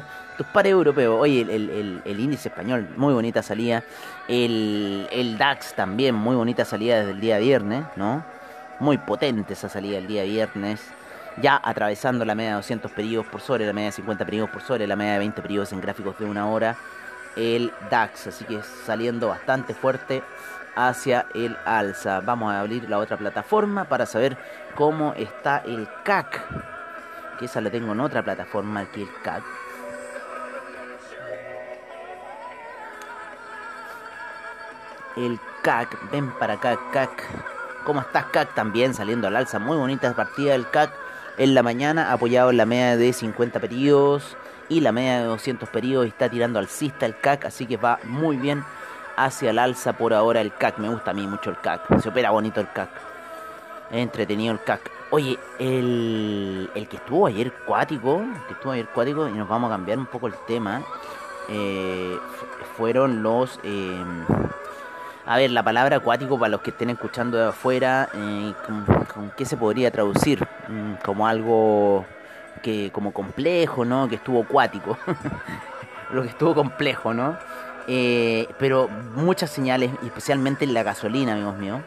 pares 0.54 0.72
europeos. 0.72 1.18
Oye, 1.20 1.42
el, 1.42 2.02
el, 2.06 2.20
índice 2.20 2.50
español, 2.50 2.88
muy 2.98 3.14
bonita 3.14 3.42
salida. 3.42 3.84
El, 4.28 5.08
el 5.12 5.38
DAX 5.38 5.74
también, 5.74 6.16
muy 6.16 6.36
bonita 6.36 6.66
salida 6.66 7.00
desde 7.00 7.12
el 7.12 7.20
día 7.20 7.40
viernes, 7.40 7.84
¿no? 7.96 8.24
Muy 8.80 8.98
potente 8.98 9.54
esa 9.54 9.70
salida 9.70 9.98
el 9.98 10.08
día 10.08 10.24
viernes 10.24 10.82
ya 11.38 11.60
atravesando 11.64 12.26
la 12.26 12.36
media 12.36 12.52
de 12.52 12.56
200 12.58 12.92
periodos 12.92 13.28
por 13.28 13.42
sobre, 13.42 13.66
la 13.66 13.74
media 13.74 13.88
de 13.88 13.94
50 13.94 14.26
periodos 14.26 14.50
por 14.50 14.62
sobre, 14.62 14.88
la 14.88 14.96
media 14.96 15.14
de 15.14 15.20
20 15.20 15.42
periodos 15.42 15.72
en 15.72 15.82
gráficos 15.82 16.18
de 16.20 16.26
una 16.26 16.48
hora, 16.48 16.76
el 17.36 17.72
DAX, 17.90 18.28
así 18.28 18.46
que 18.46 18.62
saliendo 18.86 19.30
bastante 19.30 19.74
fuerte 19.74 20.24
hacia 20.76 21.28
el 21.34 21.58
alza. 21.66 22.20
Vamos 22.22 22.52
a 22.52 22.60
abrir 22.60 22.90
la 22.90 22.98
otra 22.98 23.18
plataforma 23.18 23.86
para 23.86 24.06
saber 24.06 24.38
cómo 24.76 25.14
está 25.14 25.60
el 25.60 25.88
CAC, 26.04 26.42
que 27.40 27.46
esa 27.46 27.62
la 27.62 27.70
tengo 27.70 27.94
en 27.94 28.00
otra 28.00 28.24
plataforma 28.24 28.86
que 28.86 29.04
el 29.04 29.10
CAC. 29.24 29.44
El 35.18 35.40
CAC, 35.62 36.12
ven 36.12 36.32
para 36.32 36.54
acá, 36.54 36.78
CAC. 36.92 37.24
¿Cómo 37.84 38.00
estás, 38.02 38.26
CAC? 38.26 38.54
También 38.54 38.94
saliendo 38.94 39.28
al 39.28 39.36
alza. 39.36 39.60
Muy 39.60 39.76
bonita 39.76 40.14
partida 40.14 40.54
del 40.54 40.70
CAC 40.70 41.01
en 41.38 41.54
la 41.54 41.64
mañana, 41.64 42.12
apoyado 42.12 42.50
en 42.50 42.58
la 42.58 42.66
media 42.66 42.98
de 42.98 43.14
50 43.14 43.60
periodos 43.60 44.38
y 44.70 44.80
la 44.80 44.92
media 44.92 45.20
de 45.20 45.26
200 45.26 45.70
periodos. 45.70 46.08
Está 46.08 46.30
tirando 46.30 46.60
alcista 46.60 47.06
el 47.06 47.18
CAC, 47.20 47.46
así 47.46 47.66
que 47.66 47.78
va 47.78 48.00
muy 48.04 48.38
bien 48.38 48.64
hacia 49.16 49.52
el 49.52 49.60
alza 49.60 49.94
por 49.94 50.14
ahora 50.14 50.42
el 50.42 50.54
CAC. 50.54 50.78
Me 50.78 50.90
gusta 50.90 51.12
a 51.12 51.14
mí 51.14 51.28
mucho 51.28 51.50
el 51.50 51.60
CAC, 51.60 52.00
se 52.00 52.10
opera 52.10 52.32
bonito 52.32 52.60
el 52.62 52.72
CAC. 52.72 52.90
Entretenido 53.92 54.54
el 54.54 54.64
CAC. 54.64 54.92
Oye, 55.12 55.38
el, 55.60 56.70
el 56.74 56.88
que 56.88 56.96
estuvo 56.98 57.28
ayer 57.28 57.52
cuático, 57.66 58.24
que 58.48 58.54
estuvo 58.54 58.72
ayer 58.72 58.88
cuático, 58.88 59.28
y 59.28 59.34
nos 59.34 59.50
vamos 59.50 59.70
a 59.70 59.74
cambiar 59.74 59.98
un 59.98 60.06
poco 60.06 60.28
el 60.28 60.36
tema, 60.48 60.82
eh, 61.50 62.18
fueron 62.78 63.22
los... 63.22 63.60
Eh, 63.64 64.04
a 65.26 65.38
ver, 65.38 65.52
la 65.52 65.64
palabra 65.64 65.98
acuático 65.98 66.40
para 66.40 66.50
los 66.50 66.62
que 66.62 66.72
estén 66.72 66.90
escuchando 66.90 67.38
de 67.38 67.50
afuera, 67.50 68.10
eh, 68.14 68.54
¿con, 69.14 69.32
qué 69.38 69.46
se 69.46 69.56
podría 69.56 69.92
traducir? 69.92 70.48
Mm, 70.68 70.94
como 71.04 71.28
algo 71.28 72.06
que 72.64 72.92
como 72.92 73.14
complejo, 73.14 73.86
¿no? 73.86 74.08
Que 74.08 74.16
estuvo 74.16 74.42
acuático. 74.42 74.98
Lo 76.12 76.24
que 76.24 76.30
estuvo 76.30 76.54
complejo, 76.56 77.14
¿no? 77.14 77.38
Eh, 77.88 78.48
pero 78.60 78.90
muchas 79.16 79.50
señales, 79.52 79.92
especialmente 80.04 80.66
en 80.66 80.74
la 80.74 80.84
gasolina, 80.84 81.34
amigos 81.34 81.58
míos. 81.58 81.82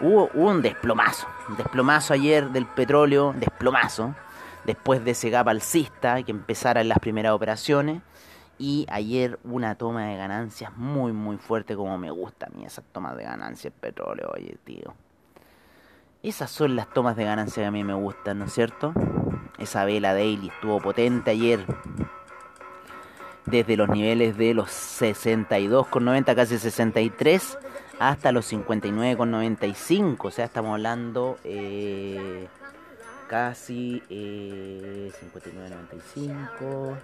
Hubo, 0.00 0.30
hubo, 0.34 0.50
un 0.50 0.62
desplomazo, 0.62 1.28
un 1.48 1.56
desplomazo 1.56 2.14
ayer 2.14 2.48
del 2.50 2.66
petróleo, 2.66 3.34
desplomazo, 3.38 4.14
después 4.64 5.04
de 5.04 5.12
ese 5.12 5.30
gap 5.30 5.48
alcista 5.48 6.22
que 6.22 6.32
empezara 6.32 6.80
en 6.80 6.88
las 6.88 6.98
primeras 6.98 7.32
operaciones. 7.32 8.02
Y 8.58 8.86
ayer 8.90 9.38
una 9.44 9.74
toma 9.74 10.06
de 10.06 10.16
ganancias 10.16 10.76
muy 10.76 11.12
muy 11.12 11.36
fuerte 11.36 11.74
como 11.74 11.98
me 11.98 12.10
gusta 12.10 12.46
a 12.46 12.50
mí 12.50 12.64
esas 12.64 12.84
tomas 12.92 13.16
de 13.16 13.24
ganancias 13.24 13.72
petróleo, 13.80 14.30
oye 14.34 14.56
tío. 14.64 14.94
Esas 16.22 16.50
son 16.50 16.76
las 16.76 16.88
tomas 16.90 17.16
de 17.16 17.24
ganancias 17.24 17.64
que 17.64 17.66
a 17.66 17.70
mí 17.70 17.82
me 17.82 17.94
gustan, 17.94 18.38
¿no 18.38 18.44
es 18.44 18.52
cierto? 18.52 18.92
Esa 19.58 19.84
vela 19.84 20.14
daily 20.14 20.48
estuvo 20.48 20.80
potente 20.80 21.32
ayer. 21.32 21.66
Desde 23.46 23.76
los 23.76 23.88
niveles 23.88 24.36
de 24.36 24.54
los 24.54 24.68
62,90, 24.68 26.34
casi 26.36 26.58
63, 26.58 27.58
hasta 27.98 28.30
los 28.30 28.52
59,95. 28.52 30.16
O 30.20 30.30
sea, 30.30 30.44
estamos 30.44 30.74
hablando... 30.74 31.38
Eh, 31.42 32.46
casi 33.32 34.02
eh, 34.10 35.10
59.95, 35.34 36.98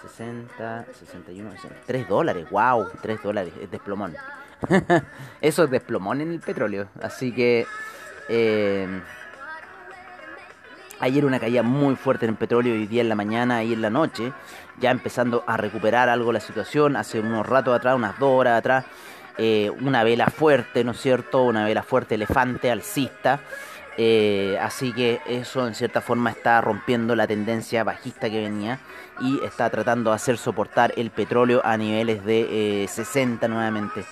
60, 0.00 0.86
61, 0.92 1.50
3 1.86 2.08
dólares, 2.08 2.46
wow, 2.50 2.86
3 3.00 3.22
dólares, 3.22 3.52
es 3.60 3.70
desplomón. 3.70 4.14
Eso 5.40 5.64
es 5.64 5.70
desplomón 5.70 6.20
en 6.20 6.32
el 6.32 6.40
petróleo, 6.40 6.88
así 7.02 7.32
que 7.32 7.66
eh, 8.28 8.86
ayer 11.00 11.24
una 11.24 11.40
caída 11.40 11.62
muy 11.62 11.96
fuerte 11.96 12.26
en 12.26 12.30
el 12.30 12.36
petróleo, 12.36 12.74
hoy 12.74 12.86
día 12.86 13.02
en 13.02 13.08
la 13.08 13.16
mañana 13.16 13.64
y 13.64 13.72
en 13.72 13.82
la 13.82 13.90
noche, 13.90 14.32
ya 14.78 14.90
empezando 14.90 15.42
a 15.46 15.56
recuperar 15.56 16.08
algo 16.08 16.32
la 16.32 16.40
situación, 16.40 16.96
hace 16.96 17.18
unos 17.20 17.46
ratos 17.46 17.76
atrás, 17.76 17.96
unas 17.96 18.18
dos 18.18 18.30
horas 18.30 18.58
atrás, 18.58 18.84
eh, 19.36 19.70
una 19.80 20.04
vela 20.04 20.26
fuerte, 20.26 20.84
¿no 20.84 20.92
es 20.92 21.00
cierto? 21.00 21.42
Una 21.42 21.64
vela 21.64 21.82
fuerte 21.82 22.14
elefante, 22.14 22.70
alcista. 22.70 23.40
Eh, 23.98 24.58
así 24.60 24.92
que 24.92 25.20
eso 25.26 25.66
en 25.66 25.74
cierta 25.74 26.00
forma 26.00 26.30
está 26.30 26.60
rompiendo 26.60 27.14
la 27.14 27.26
tendencia 27.26 27.84
bajista 27.84 28.30
que 28.30 28.40
venía 28.40 28.78
y 29.20 29.44
está 29.44 29.68
tratando 29.68 30.10
de 30.10 30.16
hacer 30.16 30.38
soportar 30.38 30.94
el 30.96 31.10
petróleo 31.10 31.60
a 31.64 31.76
niveles 31.76 32.24
de 32.24 32.86
60 32.88 33.44
eh, 33.44 33.48
nuevamente. 33.48 34.04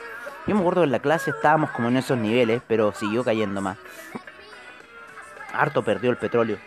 Yo 0.47 0.55
me 0.55 0.61
acuerdo 0.61 0.85
en 0.85 0.93
la 0.93 0.99
clase 0.99 1.31
estábamos 1.31 1.71
como 1.71 1.89
en 1.89 1.97
esos 1.97 2.19
niveles, 2.19 2.61
pero 2.67 2.93
siguió 2.93 3.25
cayendo 3.25 3.61
más. 3.61 3.79
Harto 5.53 5.83
perdió 5.83 6.11
el 6.11 6.17
petróleo. 6.17 6.59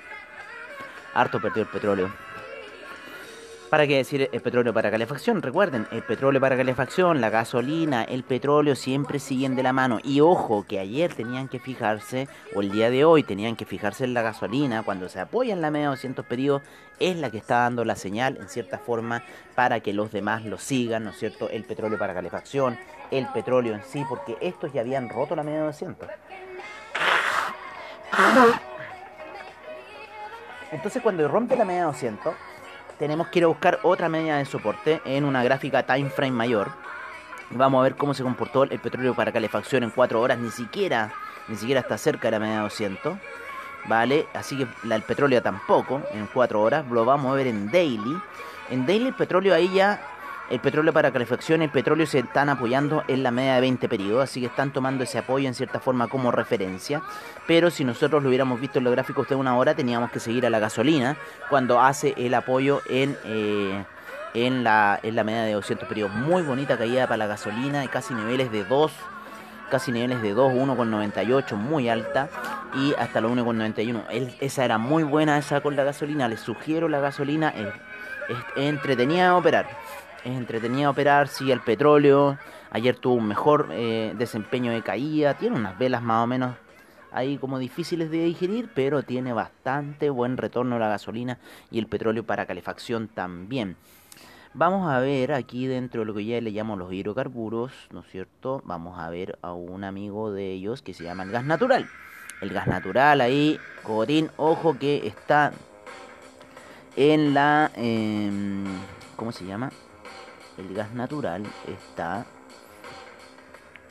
Harto 1.14 1.40
perdió 1.40 1.64
el 1.64 1.70
petróleo. 1.70 2.23
¿Para 3.74 3.88
qué 3.88 3.98
decir 3.98 4.30
el 4.32 4.42
petróleo 4.42 4.72
para 4.72 4.92
calefacción? 4.92 5.42
Recuerden, 5.42 5.88
el 5.90 6.04
petróleo 6.04 6.40
para 6.40 6.56
calefacción, 6.56 7.22
la 7.22 7.32
gasolina, 7.32 8.04
el 8.04 8.24
petróleo 8.24 8.76
siempre 8.76 9.18
siguen 9.18 9.56
de 9.56 9.64
la 9.64 9.74
mano. 9.74 9.98
Y 10.04 10.22
ojo, 10.22 10.64
que 10.70 10.78
ayer 10.78 11.12
tenían 11.16 11.48
que 11.48 11.58
fijarse, 11.58 12.28
o 12.54 12.62
el 12.62 12.72
día 12.72 12.92
de 12.92 13.04
hoy 13.04 13.24
tenían 13.24 13.56
que 13.56 13.66
fijarse 13.66 14.04
en 14.04 14.14
la 14.14 14.22
gasolina, 14.22 14.84
cuando 14.84 15.10
se 15.10 15.20
apoya 15.20 15.54
en 15.54 15.62
la 15.62 15.72
media 15.72 15.88
200 15.88 16.24
periodos, 16.24 16.62
es 17.00 17.18
la 17.18 17.32
que 17.32 17.40
está 17.40 17.62
dando 17.62 17.84
la 17.84 17.96
señal, 17.96 18.38
en 18.38 18.48
cierta 18.48 18.78
forma, 18.78 19.24
para 19.56 19.80
que 19.80 19.92
los 19.92 20.12
demás 20.12 20.46
lo 20.46 20.60
sigan, 20.60 21.06
¿no 21.06 21.10
es 21.10 21.18
cierto? 21.18 21.50
El 21.50 21.64
petróleo 21.64 21.98
para 21.98 22.14
calefacción, 22.14 22.78
el 23.10 23.26
petróleo 23.30 23.74
en 23.74 23.82
sí, 23.82 24.06
porque 24.08 24.38
estos 24.40 24.72
ya 24.72 24.82
habían 24.82 25.10
roto 25.10 25.36
la 25.36 25.42
media 25.42 25.64
200. 25.64 26.10
Entonces 30.72 31.02
cuando 31.02 31.28
rompe 31.28 31.56
la 31.56 31.66
media 31.66 31.86
200 31.86 32.36
tenemos 33.04 33.28
que 33.28 33.40
ir 33.40 33.44
a 33.44 33.48
buscar 33.48 33.82
otra 33.84 34.08
media 34.08 34.38
de 34.38 34.46
soporte 34.46 35.02
en 35.04 35.26
una 35.26 35.44
gráfica 35.44 35.84
time 35.84 36.10
frame 36.10 36.32
mayor. 36.32 36.72
Vamos 37.50 37.82
a 37.82 37.84
ver 37.84 37.98
cómo 37.98 38.14
se 38.14 38.24
comportó 38.24 38.64
el 38.64 38.80
petróleo 38.80 39.14
para 39.14 39.34
calefacción 39.34 39.84
en 39.84 39.90
4 39.90 40.22
horas, 40.22 40.38
ni 40.38 40.50
siquiera, 40.52 41.12
ni 41.50 41.58
siquiera 41.58 41.82
está 41.82 41.98
cerca 41.98 42.30
de 42.30 42.32
la 42.32 42.40
media 42.40 42.56
de 42.56 42.62
200. 42.62 43.18
¿Vale? 43.88 44.26
Así 44.34 44.58
que 44.58 44.68
el 44.90 45.02
petróleo 45.02 45.42
tampoco 45.42 46.02
en 46.14 46.28
4 46.28 46.62
horas. 46.62 46.86
Lo 46.90 47.04
vamos 47.04 47.34
a 47.34 47.36
ver 47.36 47.48
en 47.48 47.70
daily. 47.70 48.18
En 48.70 48.86
daily 48.86 49.08
el 49.08 49.14
petróleo 49.16 49.54
ahí 49.54 49.70
ya 49.74 50.00
el 50.54 50.60
petróleo 50.60 50.94
para 50.94 51.12
calefacción 51.12 51.64
el 51.64 51.72
petróleo 51.72 52.06
se 52.06 52.20
están 52.20 52.48
apoyando 52.48 53.04
en 53.08 53.24
la 53.24 53.32
media 53.32 53.56
de 53.56 53.62
20 53.62 53.90
periodos, 53.90 54.26
así 54.26 54.40
que 54.40 54.46
están 54.46 54.72
tomando 54.72 55.04
ese 55.04 55.18
apoyo 55.18 55.48
en 55.48 55.56
cierta 55.56 55.80
forma 55.80 56.08
como 56.08 56.32
referencia. 56.32 57.02
Pero 57.48 57.72
si 57.72 57.84
nosotros 57.84 58.22
lo 58.22 58.30
hubiéramos 58.30 58.62
visto 58.62 58.78
en 58.78 58.84
los 58.84 58.94
gráficos 58.94 59.28
de 59.28 59.34
una 59.34 59.58
hora, 59.58 59.74
teníamos 59.74 60.12
que 60.12 60.20
seguir 60.20 60.46
a 60.46 60.52
la 60.52 60.60
gasolina 60.60 61.18
cuando 61.50 61.82
hace 61.82 62.14
el 62.18 62.36
apoyo 62.36 62.82
en, 62.88 63.18
eh, 63.26 63.84
en, 64.36 64.64
la, 64.64 65.00
en 65.02 65.16
la 65.16 65.24
media 65.24 65.42
de 65.42 65.54
200 65.54 65.88
periodos. 65.88 66.16
Muy 66.16 66.44
bonita 66.44 66.78
caída 66.78 67.08
para 67.08 67.18
la 67.18 67.26
gasolina 67.26 67.88
casi 67.88 68.14
niveles 68.14 68.52
de 68.52 68.64
2 68.64 68.92
casi 69.72 69.92
niveles 69.92 70.22
de 70.22 70.34
2, 70.34 70.54
1,98, 70.54 71.56
muy 71.56 71.90
alta, 71.90 72.30
y 72.76 72.94
hasta 73.00 73.22
los 73.22 73.32
1,91. 73.32 74.36
Esa 74.40 74.66
era 74.66 74.78
muy 74.78 75.02
buena, 75.02 75.40
esa 75.40 75.62
con 75.62 75.76
la 75.76 75.84
gasolina. 75.84 76.28
Les 76.28 76.42
sugiero 76.42 76.88
la 76.88 77.00
gasolina, 77.00 77.50
es 77.50 78.38
entretenida 78.56 79.24
de 79.24 79.32
operar 79.32 79.66
es 80.24 80.38
entretenido 80.38 80.92
operar, 80.92 81.28
sigue 81.28 81.54
el 81.54 81.62
petróleo, 81.62 82.38
ayer 82.72 82.96
tuvo 82.96 83.16
un 83.16 83.28
mejor 83.28 83.70
eh, 83.72 84.14
desempeño 84.18 84.72
de 84.72 84.82
caída, 84.82 85.36
tiene 85.36 85.56
unas 85.56 85.78
velas 85.78 86.02
más 86.02 86.24
o 86.24 86.28
menos 86.28 86.56
ahí 87.12 87.38
como 87.38 87.60
difíciles 87.60 88.10
de 88.10 88.26
digerir, 88.26 88.70
pero 88.74 89.04
tiene 89.04 89.34
bastante 89.34 90.10
buen 90.10 90.38
retorno 90.38 90.80
la 90.80 90.90
gasolina 90.90 91.38
y 91.72 91.80
el 91.80 91.88
petróleo 91.88 92.26
para 92.26 92.46
calefacción 92.46 93.08
también. 93.08 93.78
Vamos 94.56 94.88
a 94.88 95.00
ver 95.00 95.34
aquí 95.34 95.66
dentro 95.66 96.02
de 96.02 96.06
lo 96.06 96.14
que 96.14 96.26
ya 96.26 96.40
le 96.40 96.52
llamo 96.52 96.76
los 96.76 96.92
hidrocarburos, 96.94 97.72
¿no 97.92 98.02
es 98.02 98.08
cierto? 98.08 98.62
Vamos 98.66 99.00
a 99.00 99.10
ver 99.10 99.38
a 99.42 99.54
un 99.54 99.84
amigo 99.84 100.32
de 100.32 100.52
ellos 100.52 100.82
que 100.82 100.94
se 100.94 101.04
llama 101.04 101.24
el 101.24 101.32
gas 101.32 101.44
natural. 101.44 101.88
El 102.42 102.50
gas 102.50 102.68
natural 102.68 103.22
ahí, 103.22 103.60
Cogotín, 103.84 104.30
ojo 104.38 104.78
que 104.78 105.08
está 105.08 105.54
en 106.96 107.34
la... 107.34 107.72
Em, 107.76 108.66
¿Cómo 109.16 109.32
se 109.32 109.46
llama? 109.46 109.72
El 110.58 110.74
gas 110.74 110.92
natural 110.94 111.44
está 111.68 112.26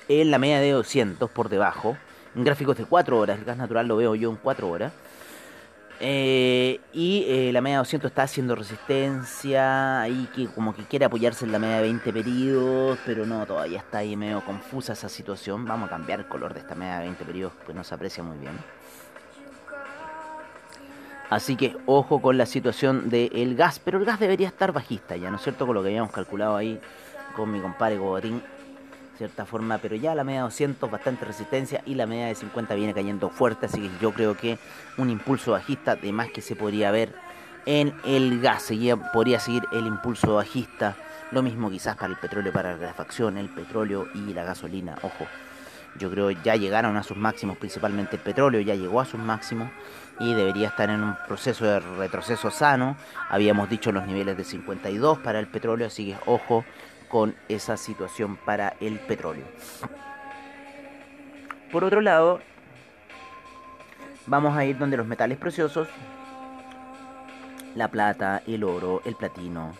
en 0.08 0.30
la 0.30 0.38
media 0.38 0.60
de 0.60 0.70
200 0.70 1.30
por 1.30 1.48
debajo. 1.48 1.96
En 2.34 2.44
gráficos 2.44 2.76
de 2.76 2.84
4 2.84 3.18
horas, 3.18 3.38
el 3.38 3.44
gas 3.44 3.56
natural 3.56 3.86
lo 3.88 3.96
veo 3.96 4.14
yo 4.14 4.30
en 4.30 4.36
4 4.36 4.68
horas. 4.68 4.92
Eh, 6.04 6.80
y 6.92 7.24
eh, 7.28 7.52
la 7.52 7.60
media 7.60 7.78
200 7.78 8.10
está 8.10 8.24
haciendo 8.24 8.56
resistencia, 8.56 10.00
ahí 10.00 10.28
que 10.34 10.48
como 10.48 10.74
que 10.74 10.82
quiere 10.82 11.04
apoyarse 11.04 11.44
en 11.44 11.52
la 11.52 11.60
media 11.60 11.76
de 11.76 11.82
20 11.82 12.12
periodos, 12.12 12.98
pero 13.06 13.24
no, 13.24 13.46
todavía 13.46 13.78
está 13.78 13.98
ahí 13.98 14.16
medio 14.16 14.44
confusa 14.44 14.94
esa 14.94 15.08
situación. 15.08 15.64
Vamos 15.64 15.86
a 15.86 15.90
cambiar 15.90 16.20
el 16.20 16.26
color 16.26 16.54
de 16.54 16.60
esta 16.60 16.74
media 16.74 16.96
de 16.96 17.02
20 17.02 17.24
periodos, 17.24 17.54
pues 17.64 17.76
no 17.76 17.84
se 17.84 17.94
aprecia 17.94 18.22
muy 18.24 18.36
bien. 18.38 18.58
Así 21.32 21.56
que 21.56 21.74
ojo 21.86 22.20
con 22.20 22.36
la 22.36 22.44
situación 22.44 23.08
del 23.08 23.56
gas, 23.56 23.78
pero 23.78 23.96
el 23.96 24.04
gas 24.04 24.20
debería 24.20 24.48
estar 24.48 24.70
bajista 24.70 25.16
ya, 25.16 25.30
¿no 25.30 25.36
es 25.36 25.42
cierto? 25.42 25.64
Con 25.64 25.74
lo 25.74 25.82
que 25.82 25.88
habíamos 25.88 26.12
calculado 26.12 26.56
ahí 26.56 26.78
con 27.34 27.50
mi 27.50 27.58
compadre 27.58 27.96
Gobatín 27.96 28.42
cierta 29.16 29.46
forma, 29.46 29.78
pero 29.78 29.96
ya 29.96 30.14
la 30.14 30.24
media 30.24 30.40
de 30.40 30.44
200 30.44 30.90
bastante 30.90 31.24
resistencia 31.24 31.80
y 31.86 31.94
la 31.94 32.06
media 32.06 32.26
de 32.26 32.34
50 32.34 32.74
viene 32.74 32.92
cayendo 32.92 33.30
fuerte, 33.30 33.64
así 33.64 33.80
que 33.80 33.90
yo 33.98 34.12
creo 34.12 34.36
que 34.36 34.58
un 34.98 35.08
impulso 35.08 35.52
bajista 35.52 35.96
de 35.96 36.12
más 36.12 36.28
que 36.30 36.42
se 36.42 36.54
podría 36.54 36.90
ver 36.90 37.14
en 37.64 37.94
el 38.04 38.42
gas, 38.42 38.70
podría 39.14 39.40
seguir 39.40 39.62
el 39.72 39.86
impulso 39.86 40.34
bajista, 40.34 40.96
lo 41.30 41.42
mismo 41.42 41.70
quizás 41.70 41.96
para 41.96 42.08
el 42.08 42.18
petróleo, 42.18 42.52
para 42.52 42.76
la 42.76 42.88
refacción, 42.88 43.38
el 43.38 43.48
petróleo 43.48 44.06
y 44.14 44.34
la 44.34 44.44
gasolina, 44.44 44.96
ojo. 45.00 45.26
Yo 45.98 46.10
creo 46.10 46.30
ya 46.30 46.56
llegaron 46.56 46.96
a 46.96 47.02
sus 47.02 47.16
máximos, 47.16 47.58
principalmente 47.58 48.16
el 48.16 48.22
petróleo 48.22 48.60
ya 48.60 48.74
llegó 48.74 49.00
a 49.00 49.04
sus 49.04 49.20
máximos 49.20 49.68
y 50.22 50.34
debería 50.34 50.68
estar 50.68 50.88
en 50.88 51.02
un 51.02 51.16
proceso 51.26 51.64
de 51.64 51.80
retroceso 51.80 52.50
sano. 52.50 52.96
Habíamos 53.28 53.68
dicho 53.68 53.90
los 53.90 54.06
niveles 54.06 54.36
de 54.36 54.44
52 54.44 55.18
para 55.18 55.40
el 55.40 55.48
petróleo, 55.48 55.88
así 55.88 56.12
que 56.12 56.16
ojo 56.26 56.64
con 57.08 57.34
esa 57.48 57.76
situación 57.76 58.36
para 58.36 58.74
el 58.80 59.00
petróleo. 59.00 59.44
Por 61.72 61.82
otro 61.82 62.00
lado, 62.00 62.40
vamos 64.26 64.56
a 64.56 64.64
ir 64.64 64.78
donde 64.78 64.96
los 64.96 65.06
metales 65.06 65.38
preciosos, 65.38 65.88
la 67.74 67.88
plata, 67.88 68.42
el 68.46 68.62
oro, 68.62 69.02
el 69.04 69.16
platino, 69.16 69.74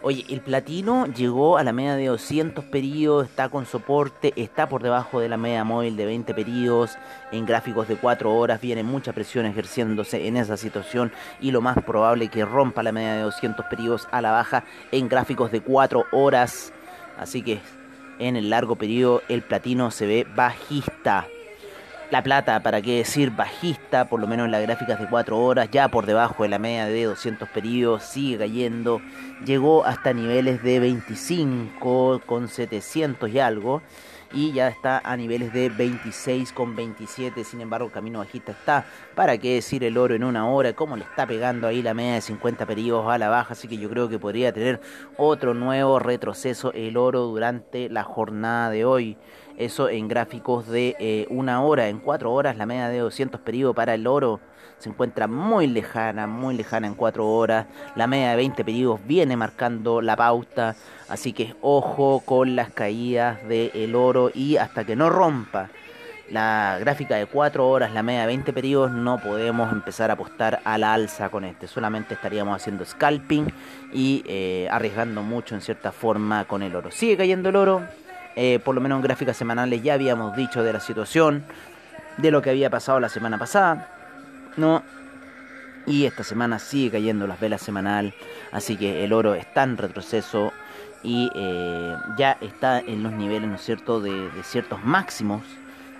Oye, 0.00 0.24
el 0.28 0.40
platino 0.40 1.06
llegó 1.06 1.58
a 1.58 1.64
la 1.64 1.72
media 1.72 1.96
de 1.96 2.06
200 2.06 2.64
periodos, 2.66 3.26
está 3.26 3.48
con 3.48 3.66
soporte, 3.66 4.32
está 4.36 4.68
por 4.68 4.80
debajo 4.80 5.18
de 5.18 5.28
la 5.28 5.36
media 5.36 5.64
móvil 5.64 5.96
de 5.96 6.06
20 6.06 6.34
periodos, 6.34 6.96
en 7.32 7.44
gráficos 7.44 7.88
de 7.88 7.96
4 7.96 8.32
horas 8.32 8.60
viene 8.60 8.84
mucha 8.84 9.12
presión 9.12 9.44
ejerciéndose 9.44 10.28
en 10.28 10.36
esa 10.36 10.56
situación 10.56 11.10
y 11.40 11.50
lo 11.50 11.60
más 11.62 11.82
probable 11.82 12.28
que 12.28 12.44
rompa 12.44 12.84
la 12.84 12.92
media 12.92 13.14
de 13.14 13.22
200 13.22 13.66
periodos 13.66 14.06
a 14.12 14.22
la 14.22 14.30
baja 14.30 14.62
en 14.92 15.08
gráficos 15.08 15.50
de 15.50 15.62
4 15.62 16.06
horas. 16.12 16.72
Así 17.18 17.42
que 17.42 17.58
en 18.20 18.36
el 18.36 18.50
largo 18.50 18.76
periodo 18.76 19.22
el 19.28 19.42
platino 19.42 19.90
se 19.90 20.06
ve 20.06 20.26
bajista. 20.32 21.26
La 22.10 22.22
plata, 22.22 22.62
para 22.62 22.80
qué 22.80 22.96
decir, 22.96 23.30
bajista, 23.32 24.06
por 24.08 24.18
lo 24.18 24.26
menos 24.26 24.46
en 24.46 24.52
las 24.52 24.62
gráficas 24.62 24.98
de 24.98 25.06
4 25.06 25.38
horas, 25.38 25.68
ya 25.70 25.88
por 25.88 26.06
debajo 26.06 26.42
de 26.42 26.48
la 26.48 26.58
media 26.58 26.86
de 26.86 27.04
200 27.04 27.46
periodos, 27.50 28.02
sigue 28.02 28.38
cayendo. 28.38 29.02
Llegó 29.44 29.84
hasta 29.84 30.14
niveles 30.14 30.62
de 30.62 30.80
25 30.80 32.22
con 32.24 32.48
700 32.48 33.28
y 33.28 33.40
algo. 33.40 33.82
Y 34.32 34.52
ya 34.52 34.68
está 34.68 35.00
a 35.02 35.16
niveles 35.16 35.52
de 35.54 35.70
26 35.70 36.52
con 36.52 36.76
27. 36.76 37.44
Sin 37.44 37.62
embargo, 37.62 37.90
camino 37.90 38.18
bajista 38.18 38.52
está. 38.52 38.84
¿Para 39.14 39.38
qué 39.38 39.54
decir 39.54 39.82
el 39.84 39.96
oro 39.96 40.14
en 40.14 40.22
una 40.22 40.48
hora? 40.48 40.74
¿Cómo 40.74 40.96
le 40.96 41.04
está 41.04 41.26
pegando 41.26 41.66
ahí 41.66 41.80
la 41.80 41.94
media 41.94 42.14
de 42.14 42.20
50 42.20 42.66
periodos 42.66 43.10
a 43.10 43.16
la 43.16 43.30
baja? 43.30 43.52
Así 43.52 43.68
que 43.68 43.78
yo 43.78 43.88
creo 43.88 44.08
que 44.08 44.18
podría 44.18 44.52
tener 44.52 44.80
otro 45.16 45.54
nuevo 45.54 45.98
retroceso 45.98 46.72
el 46.74 46.98
oro 46.98 47.22
durante 47.22 47.88
la 47.88 48.04
jornada 48.04 48.70
de 48.70 48.84
hoy. 48.84 49.16
Eso 49.56 49.88
en 49.88 50.08
gráficos 50.08 50.68
de 50.68 50.94
eh, 51.00 51.26
una 51.30 51.62
hora, 51.62 51.88
en 51.88 51.98
cuatro 51.98 52.32
horas, 52.32 52.56
la 52.56 52.66
media 52.66 52.88
de 52.88 52.98
200 52.98 53.40
periodos 53.40 53.74
para 53.74 53.94
el 53.94 54.06
oro 54.06 54.40
se 54.78 54.88
encuentra 54.88 55.26
muy 55.26 55.66
lejana, 55.66 56.26
muy 56.26 56.56
lejana 56.56 56.86
en 56.86 56.94
cuatro 56.94 57.26
horas. 57.28 57.66
La 57.96 58.06
media 58.06 58.30
de 58.30 58.36
20 58.36 58.64
periodos 58.64 59.00
viene 59.06 59.36
marcando 59.36 60.00
la 60.00 60.16
pauta. 60.16 60.76
Así 61.08 61.32
que 61.32 61.54
ojo 61.60 62.22
con 62.24 62.56
las 62.56 62.70
caídas 62.70 63.46
del 63.48 63.94
oro 63.94 64.30
y 64.34 64.56
hasta 64.56 64.84
que 64.84 64.96
no 64.96 65.10
rompa 65.10 65.70
la 66.30 66.76
gráfica 66.80 67.16
de 67.16 67.26
4 67.26 67.66
horas, 67.66 67.92
la 67.92 68.02
media 68.02 68.22
de 68.22 68.26
20 68.26 68.52
periodos, 68.52 68.90
no 68.90 69.18
podemos 69.18 69.72
empezar 69.72 70.10
a 70.10 70.14
apostar 70.14 70.60
a 70.64 70.78
la 70.78 70.92
alza 70.94 71.30
con 71.30 71.44
este. 71.44 71.66
Solamente 71.66 72.14
estaríamos 72.14 72.56
haciendo 72.56 72.84
scalping 72.84 73.46
y 73.92 74.22
eh, 74.26 74.68
arriesgando 74.70 75.22
mucho 75.22 75.54
en 75.54 75.60
cierta 75.60 75.92
forma 75.92 76.44
con 76.44 76.62
el 76.62 76.74
oro. 76.76 76.90
Sigue 76.90 77.16
cayendo 77.16 77.48
el 77.48 77.56
oro, 77.56 77.82
eh, 78.36 78.58
por 78.62 78.74
lo 78.74 78.80
menos 78.80 78.96
en 78.96 79.02
gráficas 79.02 79.36
semanales 79.36 79.82
ya 79.82 79.94
habíamos 79.94 80.36
dicho 80.36 80.62
de 80.62 80.72
la 80.72 80.80
situación, 80.80 81.44
de 82.18 82.30
lo 82.30 82.42
que 82.42 82.50
había 82.50 82.68
pasado 82.68 83.00
la 83.00 83.08
semana 83.08 83.38
pasada, 83.38 83.97
¿no? 84.56 84.82
Y 85.86 86.04
esta 86.04 86.22
semana 86.24 86.58
sigue 86.58 86.92
cayendo 86.92 87.26
las 87.26 87.40
velas 87.40 87.62
semanal, 87.62 88.14
así 88.52 88.76
que 88.76 89.04
el 89.04 89.12
oro 89.12 89.34
está 89.34 89.62
en 89.62 89.76
retroceso 89.76 90.52
y 91.02 91.30
eh, 91.34 91.96
ya 92.16 92.36
está 92.40 92.80
en 92.80 93.02
los 93.02 93.12
niveles, 93.12 93.48
¿no 93.48 93.56
es 93.56 93.62
cierto?, 93.62 94.00
de, 94.00 94.30
ciertos 94.42 94.84
máximos 94.84 95.42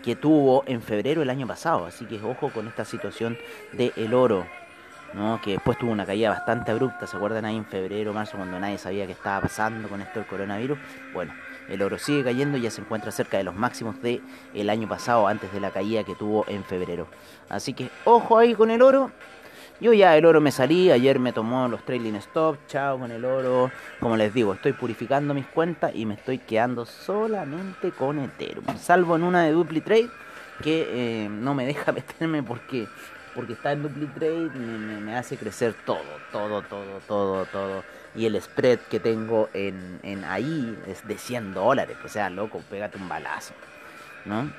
que 0.03 0.17
tuvo 0.17 0.65
en 0.67 0.83
febrero 0.83 1.21
del 1.21 1.31
año 1.31 1.47
pasado, 1.47 1.87
así 1.87 2.05
que 2.05 2.21
ojo 2.23 2.51
con 2.51 2.69
esta 2.69 2.85
situación 2.85 3.39
del 3.73 3.93
el 3.97 4.15
oro. 4.15 4.47
¿No? 5.15 5.41
que 5.41 5.53
después 5.53 5.79
tuvo 5.79 5.93
una 5.93 6.07
caída 6.07 6.31
bastante 6.31 6.71
abrupta, 6.71 7.07
¿se 7.07 7.17
acuerdan 7.17 7.45
ahí 7.45 7.57
en 7.57 7.65
febrero, 7.65 8.13
marzo, 8.13 8.37
cuando 8.37 8.59
nadie 8.59 8.79
sabía 8.79 9.07
qué 9.07 9.13
estaba 9.13 9.41
pasando 9.43 9.89
con 9.89 10.01
esto 10.01 10.21
del 10.21 10.29
coronavirus? 10.29 10.79
Bueno, 11.13 11.33
el 11.69 11.83
oro 11.83 11.99
sigue 11.99 12.25
cayendo 12.25 12.59
y 12.59 12.63
ya 12.63 12.71
se 12.71 12.81
encuentra 12.81 13.11
cerca 13.11 13.37
de 13.37 13.45
los 13.45 13.55
máximos 13.55 14.01
de 14.03 14.21
el 14.55 14.71
año 14.71 14.89
pasado 14.89 15.29
antes 15.29 15.53
de 15.53 15.61
la 15.61 15.71
caída 15.71 16.05
que 16.05 16.15
tuvo 16.15 16.45
en 16.49 16.65
febrero. 16.65 17.07
Así 17.49 17.75
que 17.75 17.91
ojo 18.05 18.39
ahí 18.39 18.55
con 18.55 18.71
el 18.71 18.83
oro. 18.83 19.11
Yo 19.81 19.93
ya 19.93 20.17
el 20.17 20.25
oro 20.25 20.41
me 20.41 20.51
salí, 20.51 20.91
ayer 20.91 21.21
me 21.21 21.33
tomó 21.33 21.69
los 21.69 21.85
trailing 21.85 22.17
stop, 22.17 22.57
chao 22.67 22.99
con 22.99 23.13
el 23.13 23.25
oro. 23.25 23.71
Como 24.01 24.17
les 24.17 24.35
digo, 24.35 24.55
estoy 24.55 24.73
purificando 24.73 25.35
mis 25.35 25.47
cuentas 25.47 25.93
y 25.95 26.05
me 26.05 26.15
estoy 26.15 26.39
quedando 26.39 26.85
solamente 26.85 27.93
con 27.93 28.19
Ethereum. 28.19 28.65
Salvo 28.77 29.15
en 29.15 29.23
una 29.23 29.45
de 29.45 29.53
Dupli 29.53 29.81
Trade 29.81 30.11
que 30.65 30.89
eh, 30.91 31.29
no 31.29 31.55
me 31.55 31.65
deja 31.65 31.93
meterme 31.93 32.43
porque 32.43 32.89
porque 33.35 33.55
está 33.55 33.73
en 33.73 33.83
Dupli 33.83 34.07
Trade 34.07 34.51
me, 34.51 35.01
me 35.01 35.17
hace 35.17 35.37
crecer 35.37 35.75
todo, 35.85 36.03
todo, 36.33 36.63
todo, 36.63 37.01
todo, 37.07 37.47
todo 37.47 37.85
y 38.15 38.27
el 38.27 38.41
spread 38.41 38.81
que 38.91 39.01
tengo 39.01 39.49
en, 39.55 40.01
en 40.03 40.25
ahí 40.25 40.77
es 40.87 41.07
de 41.07 41.17
100 41.17 41.55
dólares. 41.55 41.97
O 42.05 42.09
sea, 42.09 42.29
loco, 42.31 42.63
pégate 42.69 42.99
un 42.99 43.09
balazo, 43.09 43.55
¿no? 44.25 44.51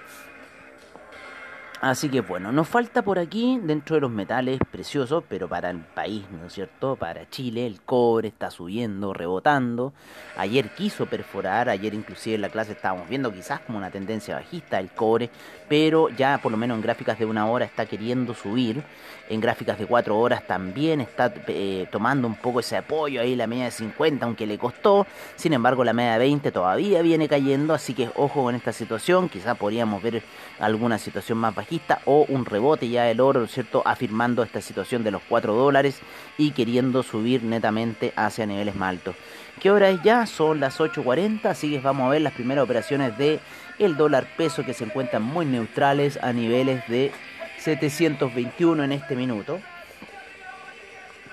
Así 1.82 2.10
que 2.10 2.20
bueno, 2.20 2.52
nos 2.52 2.68
falta 2.68 3.04
por 3.04 3.20
aquí 3.20 3.58
dentro 3.63 3.96
de 3.96 4.02
los 4.02 4.12
metales 4.12 4.60
preciosos, 4.70 5.24
pero 5.30 5.48
para 5.48 5.70
el 5.70 5.78
país, 5.78 6.26
¿no 6.30 6.48
es 6.48 6.54
cierto? 6.54 6.98
Para 6.98 7.30
Chile 7.30 7.65
el 7.65 7.80
cobre 7.80 8.28
está 8.28 8.52
subiendo, 8.52 9.13
rebotando. 9.13 9.94
Ayer 10.36 10.72
quiso 10.72 11.06
perforar, 11.06 11.70
ayer 11.70 11.94
inclusive 11.94 12.36
en 12.36 12.42
la 12.42 12.50
clase 12.50 12.74
estábamos 12.74 13.08
viendo 13.08 13.32
quizás 13.32 13.62
como 13.62 13.78
una 13.78 13.92
tendencia 13.92 14.36
bajista 14.36 14.78
el 14.78 14.89
cobre, 14.89 15.30
pero 15.70 16.10
ya 16.10 16.38
por 16.39 16.52
lo 16.52 16.58
menos 16.58 16.76
en 16.76 16.82
gráficas 16.82 17.18
de 17.18 17.26
una 17.26 17.48
hora 17.48 17.63
está 17.63 17.86
queriendo 17.86 18.34
subir. 18.34 18.84
En 19.30 19.39
gráficas 19.39 19.78
de 19.78 19.86
cuatro 19.86 20.18
horas 20.18 20.42
también 20.48 21.02
está 21.02 21.32
eh, 21.48 21.86
tomando 21.92 22.28
un 22.28 22.34
poco 22.34 22.62
ese 22.62 22.76
apoyo 22.78 23.22
ahí 23.22 23.36
la 23.36 23.46
media 23.46 23.65
de 23.65 23.72
50, 23.72 24.26
aunque 24.26 24.48
le 24.48 24.58
costó. 24.58 25.06
Sin 25.36 25.54
embargo, 25.54 25.84
la 25.84 25.94
media 25.94 26.13
de 26.13 26.20
20 26.20 26.52
todavía 26.52 27.04
viene 27.04 27.28
cayendo, 27.28 27.76
así 27.76 27.94
que 27.94 28.10
ojo 28.15 28.42
con 28.42 28.56
esta 28.56 28.74
situación. 28.74 29.30
Quizás 29.30 29.56
podríamos 29.56 30.02
ver 30.02 30.24
alguna 30.60 30.98
situación 30.98 31.38
más 31.38 31.54
bajista 31.54 32.00
o 32.06 32.26
un 32.28 32.44
rebote 32.44 32.89
ya 32.89 33.04
del 33.04 33.22
oro, 33.22 33.46
cierto? 33.46 33.84
Afirmando 33.86 34.42
esta 34.42 34.62
situación 34.62 35.04
de 35.04 35.12
los 35.12 35.22
4 35.30 35.54
dólares 35.54 36.00
y 36.39 36.50
queriendo 36.50 37.04
subir 37.04 37.44
netamente 37.44 38.12
hacia 38.15 38.48
niveles 38.48 38.76
más 38.76 38.89
altos. 38.89 39.15
¿Qué 39.60 39.70
hora 39.70 39.89
es 39.89 40.02
ya? 40.02 40.26
Son 40.26 40.60
las 40.60 40.80
8.40, 40.80 41.46
así 41.46 41.70
que 41.70 41.80
vamos 41.82 42.08
a 42.08 42.10
ver 42.10 42.22
las 42.22 42.34
primeras 42.34 42.63
operaciones 42.63 43.15
de 43.18 43.39
el 43.78 43.96
dólar 43.96 44.26
peso 44.38 44.65
que 44.65 44.74
se 44.74 44.86
encuentran 44.86 45.22
muy 45.22 45.46
neutrales 45.46 46.18
a 46.22 46.34
niveles 46.34 46.88
de 46.88 47.12
721 47.60 48.84
en 48.84 48.91
este 48.91 49.15
minuto. 49.15 49.60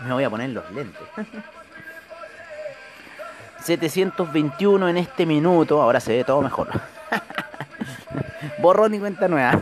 Me 0.04 0.12
voy 0.12 0.24
a 0.24 0.30
poner 0.30 0.50
los 0.50 0.70
lentes. 0.72 1.02
721 3.62 4.88
en 4.88 4.96
este 4.96 5.26
minuto, 5.26 5.82
ahora 5.82 6.00
se 6.00 6.16
ve 6.16 6.24
todo 6.24 6.42
mejor. 6.42 6.68
Borrón 8.58 8.94
y 8.94 8.98
cuenta 8.98 9.28
nueva. 9.28 9.58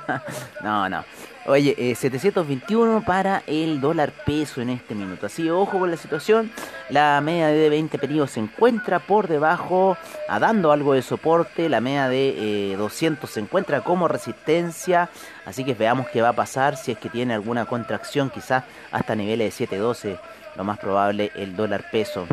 no, 0.62 0.88
no. 0.88 1.04
Oye, 1.44 1.74
721 1.96 2.98
eh, 2.98 3.02
para 3.04 3.42
el 3.48 3.80
dólar 3.80 4.12
peso 4.24 4.60
en 4.60 4.70
este 4.70 4.94
minuto. 4.94 5.26
Así, 5.26 5.50
ojo 5.50 5.80
con 5.80 5.90
la 5.90 5.96
situación. 5.96 6.52
La 6.88 7.20
media 7.20 7.48
de 7.48 7.68
20 7.68 7.98
periodos 7.98 8.30
se 8.32 8.40
encuentra 8.40 9.00
por 9.00 9.26
debajo, 9.26 9.96
a 10.28 10.38
dando 10.38 10.70
algo 10.70 10.94
de 10.94 11.02
soporte. 11.02 11.68
La 11.68 11.80
media 11.80 12.08
de 12.08 12.76
200 12.78 13.28
eh, 13.28 13.32
se 13.32 13.40
encuentra 13.40 13.80
como 13.80 14.06
resistencia. 14.06 15.10
Así 15.44 15.64
que 15.64 15.74
veamos 15.74 16.06
qué 16.08 16.22
va 16.22 16.28
a 16.28 16.34
pasar. 16.34 16.76
Si 16.76 16.92
es 16.92 16.98
que 16.98 17.08
tiene 17.08 17.34
alguna 17.34 17.64
contracción, 17.64 18.30
quizás 18.30 18.62
hasta 18.92 19.16
niveles 19.16 19.58
de 19.58 19.66
7.12. 19.66 20.20
Lo 20.54 20.62
más 20.62 20.78
probable, 20.78 21.32
el 21.34 21.56
dólar 21.56 21.90
peso 21.90 22.28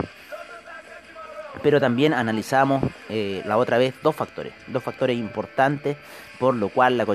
pero 1.62 1.80
también 1.80 2.14
analizamos 2.14 2.84
eh, 3.10 3.42
la 3.46 3.58
otra 3.58 3.78
vez 3.78 3.94
dos 4.02 4.16
factores, 4.16 4.54
dos 4.68 4.84
factores 4.84 5.18
importantes 5.18 5.98
por 6.40 6.56
lo 6.56 6.70
cual 6.70 6.98
la, 6.98 7.06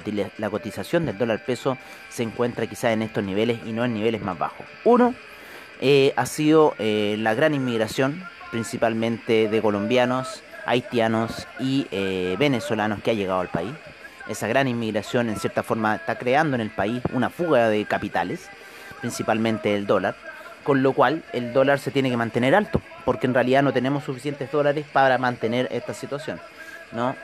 cotización 0.50 1.06
del 1.06 1.16
dólar 1.16 1.44
peso 1.44 1.78
se 2.10 2.22
encuentra 2.22 2.66
quizá 2.66 2.92
en 2.92 3.00
estos 3.00 3.24
niveles 3.24 3.58
y 3.64 3.72
no 3.72 3.84
en 3.84 3.94
niveles 3.94 4.20
más 4.20 4.38
bajos. 4.38 4.66
Uno 4.84 5.14
eh, 5.80 6.12
ha 6.16 6.26
sido 6.26 6.74
eh, 6.78 7.16
la 7.18 7.32
gran 7.32 7.54
inmigración, 7.54 8.22
principalmente 8.50 9.48
de 9.48 9.62
colombianos, 9.62 10.42
haitianos 10.66 11.48
y 11.58 11.86
venezolanos 12.38 13.02
que 13.02 13.12
ha 13.12 13.14
llegado 13.14 13.40
al 13.40 13.48
país. 13.48 13.72
Esa 14.28 14.46
gran 14.46 14.68
inmigración 14.68 15.30
en 15.30 15.36
cierta 15.36 15.62
forma 15.62 15.96
está 15.96 16.16
creando 16.16 16.54
en 16.54 16.60
el 16.60 16.70
país 16.70 17.02
una 17.14 17.30
fuga 17.30 17.70
de 17.70 17.86
capitales, 17.86 18.50
principalmente 19.00 19.74
el 19.74 19.86
dólar 19.86 20.16
con 20.64 20.82
lo 20.82 20.92
cual 20.92 21.22
el 21.32 21.52
dólar 21.52 21.78
se 21.78 21.90
tiene 21.90 22.10
que 22.10 22.16
mantener 22.16 22.54
alto, 22.54 22.80
porque 23.04 23.26
en 23.26 23.34
realidad 23.34 23.62
no 23.62 23.72
tenemos 23.72 24.04
suficientes 24.04 24.50
dólares 24.50 24.84
para 24.92 25.18
mantener 25.18 25.68
esta 25.70 25.94
situación, 25.94 26.40
¿no? 26.92 27.14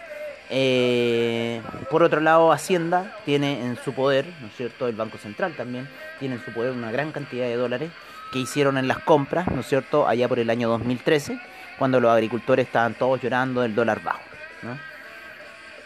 Eh, 0.51 1.63
por 1.91 2.03
otro 2.03 2.21
lado, 2.21 2.53
Hacienda 2.53 3.17
tiene 3.25 3.65
en 3.65 3.77
su 3.77 3.93
poder, 3.93 4.27
¿no 4.41 4.49
es 4.49 4.57
cierto? 4.57 4.89
El 4.89 4.97
Banco 4.97 5.17
Central 5.17 5.55
también 5.57 5.89
tiene 6.19 6.37
en 6.37 6.45
su 6.45 6.53
poder 6.53 6.73
una 6.73 6.91
gran 6.91 7.13
cantidad 7.13 7.47
de 7.47 7.57
dólares 7.57 7.91
que 8.33 8.41
hicieron 8.41 8.77
en 8.77 8.89
las 8.89 8.99
compras, 8.99 9.49
¿no 9.49 9.61
es 9.61 9.69
cierto? 9.69 10.07
Allá 10.07 10.29
por 10.29 10.39
el 10.39 10.51
año 10.51 10.69
2013, 10.69 11.41
cuando 11.79 12.01
los 12.01 12.11
agricultores 12.11 12.67
estaban 12.67 12.95
todos 12.95 13.21
llorando 13.23 13.63
del 13.63 13.75
dólar 13.75 14.03
bajo, 14.03 14.21
¿no? 14.63 14.90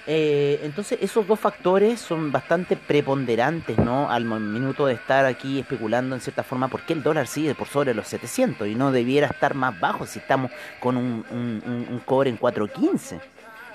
Eh, 0.07 0.61
entonces 0.63 0.99
esos 1.01 1.27
dos 1.27 1.41
factores 1.41 1.99
son 1.99 2.31
bastante 2.31 2.77
preponderantes, 2.77 3.79
¿no? 3.79 4.11
Al 4.11 4.25
minuto 4.25 4.87
de 4.87 4.95
estar 4.95 5.25
aquí 5.25 5.61
especulando 5.61 6.15
en 6.15 6.21
cierta 6.21 6.43
forma 6.43 6.69
por 6.69 6.83
qué 6.83 6.93
el 6.93 7.03
dólar 7.03 7.27
sigue 7.27 7.55
por 7.55 7.69
sobre 7.69 7.95
los 7.95 8.07
700 8.09 8.69
y 8.69 8.75
no 8.75 8.93
debiera 8.93 9.29
estar 9.29 9.55
más 9.55 9.79
bajo 9.81 10.05
si 10.05 10.19
estamos 10.19 10.51
con 10.79 10.99
un, 10.99 11.25
un, 11.31 12.03
cobre 12.05 12.29
en 12.29 12.39
4.15. 12.39 13.19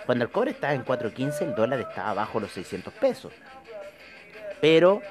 Cuando 0.05 0.23
el 0.23 0.29
cobre 0.29 0.51
estaba 0.51 0.73
en 0.73 0.85
4.15 0.85 1.41
el 1.41 1.55
dólar 1.55 1.79
estaba 1.79 2.13
bajo 2.13 2.39
los 2.39 2.51
600 2.51 2.93
pesos. 2.93 3.33
Pero 4.61 5.01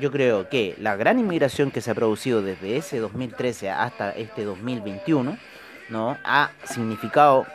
yo 0.00 0.10
creo 0.10 0.48
que 0.48 0.74
la 0.78 0.96
gran 0.96 1.18
inmigración 1.18 1.70
que 1.70 1.82
se 1.82 1.90
ha 1.90 1.94
producido 1.94 2.40
desde 2.40 2.78
ese 2.78 2.98
2013 2.98 3.70
hasta 3.70 4.12
este 4.12 4.44
2021, 4.44 5.36
¿no? 5.90 6.16
Ha 6.24 6.50
significado 6.64 7.46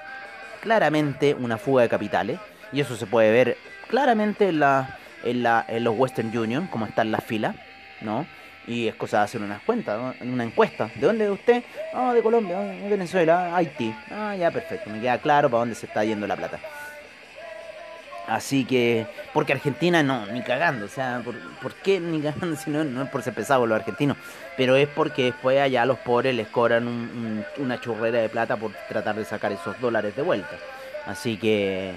claramente 0.62 1.34
una 1.34 1.58
fuga 1.58 1.82
de 1.82 1.90
capitales 1.90 2.40
y 2.72 2.80
eso 2.80 2.96
se 2.96 3.06
puede 3.06 3.32
ver 3.32 3.58
claramente 3.88 4.50
en, 4.50 4.60
la, 4.60 4.98
en, 5.24 5.44
la, 5.44 5.66
en 5.68 5.84
los 5.84 5.98
Western 5.98 6.36
Union, 6.36 6.68
como 6.68 6.86
están 6.86 7.12
las 7.12 7.24
filas, 7.24 7.56
¿no? 8.02 8.26
Y 8.68 8.88
es 8.88 8.96
cosa 8.96 9.18
de 9.18 9.24
hacer 9.24 9.42
una 9.42 9.60
cuenta, 9.66 10.14
una 10.22 10.44
encuesta. 10.44 10.90
¿De 10.96 11.08
dónde 11.08 11.26
es 11.26 11.32
usted? 11.32 11.64
Ah, 11.94 12.14
de 12.14 12.22
Colombia, 12.22 12.60
ah, 12.60 12.64
de 12.64 12.90
Venezuela, 12.90 13.56
Haití. 13.56 13.94
Ah, 14.12 14.36
ya, 14.36 14.52
perfecto. 14.52 14.90
Me 14.90 15.02
queda 15.02 15.18
claro 15.18 15.50
para 15.50 15.62
dónde 15.62 15.76
se 15.76 15.88
está 15.88 16.04
yendo 16.04 16.28
la 16.28 16.36
plata. 16.36 16.60
Así 18.28 18.64
que, 18.66 19.08
porque 19.34 19.54
Argentina 19.54 20.04
no, 20.04 20.26
ni 20.28 20.42
cagando, 20.42 20.86
o 20.86 20.90
sea, 20.90 21.22
¿por, 21.26 21.36
¿por 21.62 21.74
qué 21.74 22.00
ni 22.00 22.22
cagando? 22.22 22.56
Si 22.56 22.70
no, 22.70 22.84
no 22.84 23.04
es 23.04 23.10
por 23.10 23.24
ser 23.24 23.34
pesado 23.34 23.66
los 23.66 23.78
argentinos, 23.78 24.16
pero 24.56 24.76
es 24.76 24.88
porque 24.88 25.26
después 25.26 25.60
allá 25.60 25.86
los 25.86 25.98
pobres 26.00 26.36
les 26.36 26.48
cobran 26.48 27.44
una 27.58 27.82
churrera 27.82 28.20
de 28.20 28.30
plata 28.30 28.58
por 28.58 28.72
tratar 28.88 29.16
de 29.16 29.26
sacar 29.26 29.52
esos 29.52 29.80
dólares 29.82 30.16
de 30.16 30.22
vuelta. 30.22 30.56
Así 31.08 31.38
que, 31.38 31.96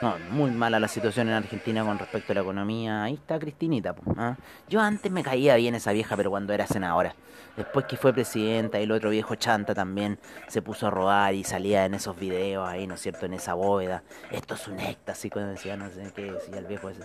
no, 0.00 0.16
muy 0.30 0.50
mala 0.52 0.78
la 0.78 0.88
situación 0.88 1.28
en 1.28 1.34
Argentina 1.34 1.84
con 1.84 1.98
respecto 1.98 2.32
a 2.32 2.34
la 2.34 2.42
economía. 2.42 3.02
Ahí 3.04 3.14
está 3.14 3.38
Cristinita. 3.38 3.94
¿ah? 4.16 4.36
Yo 4.68 4.80
antes 4.80 5.10
me 5.10 5.22
caía 5.22 5.56
bien 5.56 5.74
esa 5.74 5.92
vieja, 5.92 6.16
pero 6.16 6.30
cuando 6.30 6.52
era 6.52 6.66
senadora. 6.66 7.14
Después 7.56 7.86
que 7.86 7.96
fue 7.96 8.12
presidenta 8.12 8.78
y 8.78 8.84
el 8.84 8.92
otro 8.92 9.10
viejo 9.10 9.34
chanta 9.34 9.74
también 9.74 10.20
se 10.46 10.62
puso 10.62 10.86
a 10.86 10.90
robar 10.90 11.34
y 11.34 11.42
salía 11.42 11.84
en 11.84 11.94
esos 11.94 12.16
videos 12.16 12.68
ahí, 12.68 12.86
¿no 12.86 12.94
es 12.94 13.00
cierto? 13.00 13.26
En 13.26 13.34
esa 13.34 13.54
bóveda. 13.54 14.04
Esto 14.30 14.54
es 14.54 14.68
un 14.68 14.78
éxtasis, 14.78 15.32
cuando 15.32 15.50
decía, 15.50 15.76
no 15.76 15.90
sé 15.90 16.12
qué 16.14 16.30
decía 16.30 16.58
el 16.58 16.66
viejo 16.66 16.90
ese. 16.90 17.02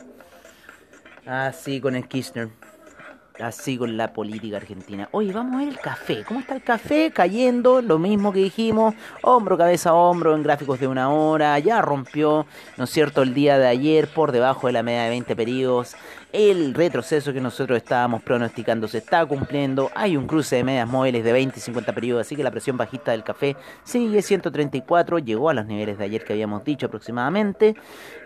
Ah, 1.26 1.52
sí, 1.52 1.82
con 1.82 1.96
el 1.96 2.08
Kirchner. 2.08 2.50
Así 3.40 3.78
con 3.78 3.98
la 3.98 4.14
política 4.14 4.58
argentina. 4.58 5.10
Oye, 5.12 5.34
vamos 5.34 5.56
a 5.56 5.58
ver 5.60 5.70
el 5.70 5.80
café. 5.80 6.24
¿Cómo 6.24 6.40
está 6.40 6.56
el 6.56 6.62
café? 6.62 7.12
Cayendo, 7.12 7.82
lo 7.82 7.98
mismo 7.98 8.32
que 8.32 8.40
dijimos. 8.40 8.94
Hombro, 9.24 9.58
cabeza, 9.58 9.96
hombro 9.96 10.36
en 10.36 10.44
gráficos 10.44 10.80
de 10.80 10.88
una 10.88 11.10
hora. 11.10 11.58
Ya 11.58 11.82
rompió, 11.82 12.46
¿no 12.78 12.84
es 12.84 12.92
cierto?, 12.92 13.24
el 13.24 13.34
día 13.34 13.58
de 13.58 13.68
ayer 13.68 14.08
por 14.08 14.32
debajo 14.32 14.68
de 14.68 14.74
la 14.74 14.84
media 14.84 15.04
de 15.04 15.10
20 15.10 15.36
periodos 15.36 15.96
el 16.34 16.74
retroceso 16.74 17.32
que 17.32 17.40
nosotros 17.40 17.78
estábamos 17.78 18.24
pronosticando 18.24 18.88
se 18.88 18.98
está 18.98 19.24
cumpliendo. 19.24 19.92
Hay 19.94 20.18
un 20.18 20.26
cruce 20.26 20.56
de 20.56 20.64
medias 20.64 20.88
móviles 20.88 21.24
de 21.24 21.32
20 21.32 21.60
y 21.60 21.62
50 21.62 21.94
periodos, 21.94 22.26
así 22.26 22.36
que 22.36 22.44
la 22.44 22.50
presión 22.50 22.76
bajista 22.76 23.12
del 23.12 23.24
café 23.24 23.56
sigue 23.84 24.20
134, 24.24 25.20
llegó 25.20 25.50
a 25.52 25.54
los 25.54 25.68
niveles 25.68 26.00
de 26.00 26.06
ayer 26.06 26.24
que 26.26 26.34
habíamos 26.34 26.64
dicho 26.64 26.88
aproximadamente. 26.88 27.76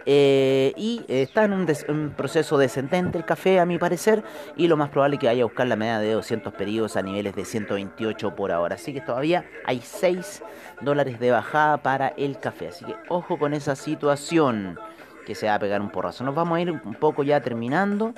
Eh, 0.05 0.71
y 0.77 1.03
está 1.09 1.43
en 1.43 1.51
un, 1.51 2.13
proceso 2.15 2.57
descendente 2.57 3.17
el 3.17 3.25
café, 3.25 3.59
a 3.59 3.65
mi 3.65 3.77
parecer, 3.77 4.23
y 4.55 4.69
lo 4.69 4.77
más 4.77 4.89
probable 4.89 5.17
es 5.17 5.19
que 5.19 5.27
vaya 5.27 5.43
a 5.43 5.45
buscar 5.45 5.67
la 5.67 5.75
media 5.75 5.99
de 5.99 6.13
200 6.13 6.53
periodos 6.53 6.95
a 6.95 7.01
niveles 7.01 7.35
de 7.35 7.43
128 7.43 8.35
por 8.35 8.53
ahora. 8.53 8.75
Así 8.75 8.93
que 8.93 9.01
todavía 9.01 9.43
hay 9.65 9.81
6 9.83 10.43
dólares 10.79 11.19
de 11.19 11.31
bajada 11.31 11.83
para 11.83 12.07
el 12.15 12.39
café. 12.39 12.69
Así 12.69 12.85
que 12.85 12.95
ojo 13.09 13.37
con 13.37 13.53
esa 13.53 13.75
situación 13.75 14.79
que 15.27 15.35
se 15.35 15.45
va 15.47 15.55
a 15.55 15.59
pegar 15.59 15.81
un 15.81 15.89
porrazo. 15.89 16.23
Nos 16.23 16.33
vamos 16.33 16.57
a 16.57 16.61
ir 16.61 16.71
un 16.71 16.95
poco 16.95 17.21
ya 17.21 17.41
terminando 17.41 18.13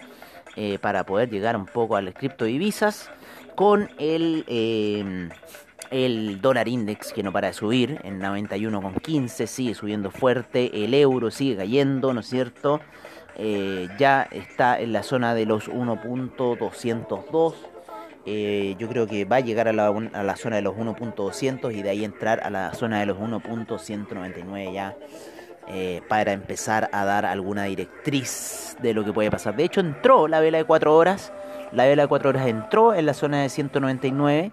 eh, 0.55 0.77
para 0.79 1.03
poder 1.05 1.27
llegar 1.27 1.57
un 1.57 1.65
poco 1.65 1.95
al 1.95 2.13
cripto 2.13 2.45
divisas 2.45 3.09
con 3.55 3.89
el, 3.97 4.45
eh, 4.47 5.27
el 5.89 6.39
dólar 6.39 6.67
index 6.67 7.11
que 7.11 7.23
no 7.23 7.33
para 7.33 7.47
de 7.47 7.53
subir 7.53 7.99
en 8.03 8.21
91,15, 8.21 9.47
sigue 9.47 9.73
subiendo 9.73 10.11
fuerte, 10.11 10.85
el 10.85 10.93
euro 10.93 11.31
sigue 11.31 11.57
cayendo, 11.57 12.13
¿no 12.13 12.19
es 12.19 12.27
cierto? 12.27 12.79
Eh, 13.35 13.87
ya 13.97 14.27
está 14.29 14.79
en 14.79 14.93
la 14.93 15.01
zona 15.01 15.33
de 15.33 15.47
los 15.47 15.67
1.202. 15.67 17.55
yo 18.77 18.87
creo 18.87 19.07
que 19.07 19.25
va 19.25 19.37
a 19.37 19.39
llegar 19.39 19.67
a 19.67 19.73
la, 19.73 19.87
a 19.87 20.23
la 20.23 20.35
zona 20.35 20.57
de 20.57 20.61
los 20.61 20.75
1.200 20.75 21.73
y 21.73 21.81
de 21.81 21.89
ahí 21.89 22.05
entrar 22.05 22.41
a 22.43 22.51
la 22.51 22.71
zona 22.75 22.99
de 22.99 23.07
los 23.07 23.17
1.199 23.17 24.73
ya 24.73 24.95
eh, 25.69 26.01
para 26.07 26.31
empezar 26.31 26.89
a 26.91 27.05
dar 27.05 27.25
alguna 27.25 27.65
directriz 27.65 28.75
de 28.81 28.93
lo 28.93 29.05
que 29.05 29.13
puede 29.13 29.29
pasar. 29.29 29.55
De 29.55 29.63
hecho, 29.63 29.81
entró 29.81 30.27
la 30.27 30.39
vela 30.39 30.57
de 30.57 30.63
4 30.63 30.95
horas. 30.95 31.31
La 31.71 31.85
vela 31.85 32.03
de 32.03 32.07
4 32.07 32.29
horas 32.29 32.47
entró 32.47 32.95
en 32.95 33.05
la 33.05 33.13
zona 33.13 33.43
de 33.43 33.49
199. 33.49 34.51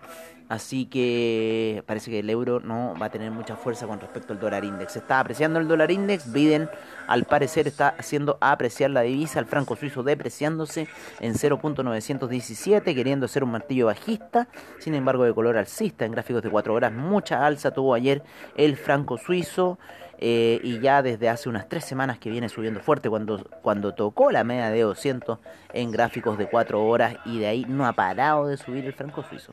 Así 0.48 0.86
que 0.86 1.82
parece 1.86 2.10
que 2.10 2.20
el 2.20 2.30
euro 2.30 2.60
no 2.60 2.94
va 3.00 3.06
a 3.06 3.10
tener 3.10 3.32
mucha 3.32 3.56
fuerza 3.56 3.86
con 3.86 3.98
respecto 3.98 4.32
al 4.32 4.38
dólar 4.38 4.64
index. 4.64 4.94
Está 4.94 5.18
apreciando 5.18 5.58
el 5.58 5.66
dólar 5.66 5.90
index. 5.90 6.32
Biden, 6.32 6.70
al 7.08 7.24
parecer, 7.24 7.66
está 7.66 7.94
haciendo 7.98 8.38
apreciar 8.40 8.90
la 8.90 9.00
divisa. 9.00 9.40
El 9.40 9.46
franco 9.46 9.74
suizo 9.74 10.04
depreciándose 10.04 10.86
en 11.18 11.34
0.917, 11.34 12.94
queriendo 12.94 13.26
ser 13.26 13.42
un 13.42 13.50
martillo 13.50 13.86
bajista. 13.86 14.46
Sin 14.78 14.94
embargo, 14.94 15.24
de 15.24 15.34
color 15.34 15.56
alcista 15.56 16.04
en 16.04 16.12
gráficos 16.12 16.42
de 16.42 16.50
4 16.50 16.74
horas. 16.74 16.92
Mucha 16.92 17.44
alza 17.44 17.72
tuvo 17.72 17.94
ayer 17.94 18.22
el 18.56 18.76
franco 18.76 19.18
suizo. 19.18 19.80
Eh, 20.18 20.60
y 20.62 20.80
ya 20.80 21.02
desde 21.02 21.28
hace 21.28 21.48
unas 21.48 21.68
tres 21.68 21.84
semanas 21.84 22.18
que 22.18 22.30
viene 22.30 22.48
subiendo 22.48 22.80
fuerte 22.80 23.10
cuando, 23.10 23.44
cuando 23.62 23.94
tocó 23.94 24.30
la 24.30 24.44
media 24.44 24.70
de 24.70 24.80
200 24.80 25.38
en 25.74 25.90
gráficos 25.90 26.38
de 26.38 26.48
4 26.48 26.82
horas 26.82 27.16
y 27.26 27.38
de 27.38 27.46
ahí 27.46 27.66
no 27.68 27.86
ha 27.86 27.92
parado 27.92 28.46
de 28.46 28.56
subir 28.56 28.86
el 28.86 28.94
franco 28.94 29.22
suizo. 29.24 29.52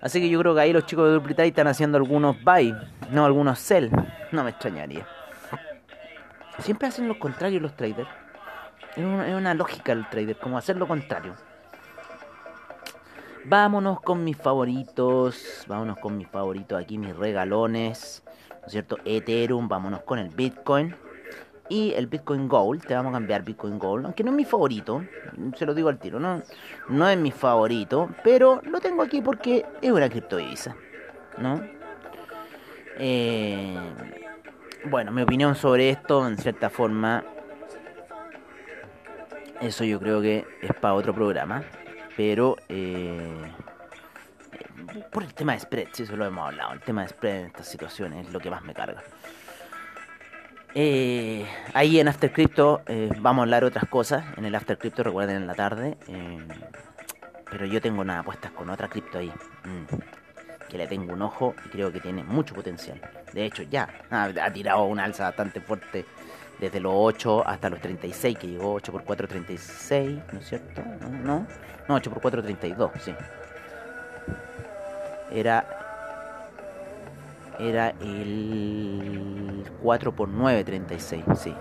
Así 0.00 0.20
que 0.20 0.28
yo 0.28 0.38
creo 0.40 0.54
que 0.54 0.60
ahí 0.60 0.72
los 0.72 0.86
chicos 0.86 1.08
de 1.08 1.14
Duplicate 1.14 1.48
están 1.48 1.66
haciendo 1.66 1.96
algunos 1.96 2.36
buy, 2.44 2.74
no 3.10 3.24
algunos 3.24 3.58
sell, 3.58 3.90
no 4.30 4.44
me 4.44 4.50
extrañaría. 4.50 5.06
Siempre 6.58 6.88
hacen 6.88 7.08
lo 7.08 7.18
contrario 7.18 7.58
los 7.58 7.74
traders. 7.74 8.08
Es 8.94 9.04
una, 9.04 9.28
es 9.28 9.34
una 9.34 9.54
lógica 9.54 9.92
el 9.92 10.08
trader, 10.08 10.36
como 10.36 10.56
hacer 10.56 10.76
lo 10.76 10.86
contrario. 10.86 11.34
Vámonos 13.46 14.00
con 14.00 14.24
mis 14.24 14.36
favoritos, 14.36 15.64
vámonos 15.66 15.98
con 15.98 16.16
mis 16.16 16.28
favoritos 16.28 16.80
aquí, 16.80 16.96
mis 16.96 17.14
regalones. 17.14 18.23
¿No 18.64 18.66
es 18.66 18.72
cierto? 18.72 18.98
Ethereum, 19.04 19.68
vámonos 19.68 20.02
con 20.02 20.18
el 20.18 20.30
Bitcoin. 20.30 20.94
Y 21.68 21.92
el 21.92 22.06
Bitcoin 22.06 22.46
Gold, 22.46 22.86
te 22.86 22.94
vamos 22.94 23.10
a 23.10 23.14
cambiar 23.14 23.42
Bitcoin 23.42 23.78
Gold, 23.78 24.04
aunque 24.04 24.22
no 24.22 24.30
es 24.30 24.36
mi 24.36 24.44
favorito, 24.44 25.02
se 25.56 25.64
lo 25.64 25.72
digo 25.72 25.88
al 25.88 25.98
tiro, 25.98 26.20
no, 26.20 26.42
no 26.90 27.08
es 27.08 27.16
mi 27.16 27.30
favorito, 27.30 28.10
pero 28.22 28.60
lo 28.66 28.80
tengo 28.80 29.02
aquí 29.02 29.22
porque 29.22 29.64
es 29.80 29.90
una 29.90 30.10
criptodivisa, 30.10 30.76
¿no? 31.38 31.62
Eh, 32.98 33.78
bueno, 34.84 35.10
mi 35.10 35.22
opinión 35.22 35.54
sobre 35.54 35.88
esto, 35.88 36.28
en 36.28 36.36
cierta 36.36 36.68
forma, 36.68 37.24
Eso 39.60 39.84
yo 39.84 39.98
creo 39.98 40.20
que 40.20 40.44
es 40.60 40.74
para 40.74 40.92
otro 40.92 41.14
programa. 41.14 41.62
Pero 42.16 42.56
eh, 42.68 43.40
por 45.10 45.22
el 45.22 45.34
tema 45.34 45.52
de 45.52 45.60
spread, 45.60 45.88
si 45.92 46.04
eso 46.04 46.16
lo 46.16 46.24
hemos 46.24 46.46
hablado. 46.46 46.72
El 46.72 46.80
tema 46.80 47.02
de 47.02 47.08
spread 47.08 47.40
en 47.40 47.46
estas 47.46 47.68
situaciones 47.68 48.26
es 48.26 48.32
lo 48.32 48.40
que 48.40 48.50
más 48.50 48.62
me 48.62 48.74
carga. 48.74 49.02
Eh, 50.74 51.46
ahí 51.72 52.00
en 52.00 52.08
After 52.08 52.32
Crypto 52.32 52.82
eh, 52.86 53.08
vamos 53.20 53.42
a 53.42 53.44
hablar 53.44 53.64
otras 53.64 53.88
cosas. 53.88 54.24
En 54.36 54.44
el 54.44 54.54
After 54.54 54.76
Crypto, 54.76 55.02
recuerden 55.02 55.36
en 55.36 55.46
la 55.46 55.54
tarde. 55.54 55.96
pero 57.50 57.66
yo 57.66 57.80
tengo 57.80 58.04
nada 58.04 58.22
puestas 58.22 58.50
con 58.52 58.70
otra 58.70 58.88
cripto 58.88 59.18
ahí. 59.18 59.32
Mm, 59.64 59.94
que 60.68 60.78
le 60.78 60.86
tengo 60.88 61.12
un 61.12 61.22
ojo 61.22 61.54
y 61.64 61.68
creo 61.68 61.92
que 61.92 62.00
tiene 62.00 62.24
mucho 62.24 62.54
potencial. 62.54 63.00
De 63.32 63.44
hecho, 63.44 63.62
ya 63.62 63.88
ha, 64.10 64.50
tirado 64.52 64.84
una 64.84 65.04
alza 65.04 65.24
bastante 65.24 65.60
fuerte 65.60 66.04
desde 66.58 66.80
los 66.80 66.92
8 66.96 67.46
hasta 67.46 67.70
los 67.70 67.80
36, 67.80 68.38
que 68.38 68.48
llegó 68.48 68.74
8 68.74 68.90
por 68.90 69.04
4, 69.04 69.28
36, 69.28 70.20
¿no 70.32 70.38
es 70.40 70.48
cierto? 70.48 70.82
¿No? 71.22 71.46
No, 71.88 71.94
8 71.94 72.10
por 72.10 72.20
4, 72.20 72.42
32, 72.42 72.90
sí. 73.00 73.14
Era. 75.34 75.66
Era 77.58 77.90
el 78.00 79.64
4 79.82 80.12
por 80.14 80.28
9, 80.28 80.64
36, 80.64 81.24
sí. 81.36 81.54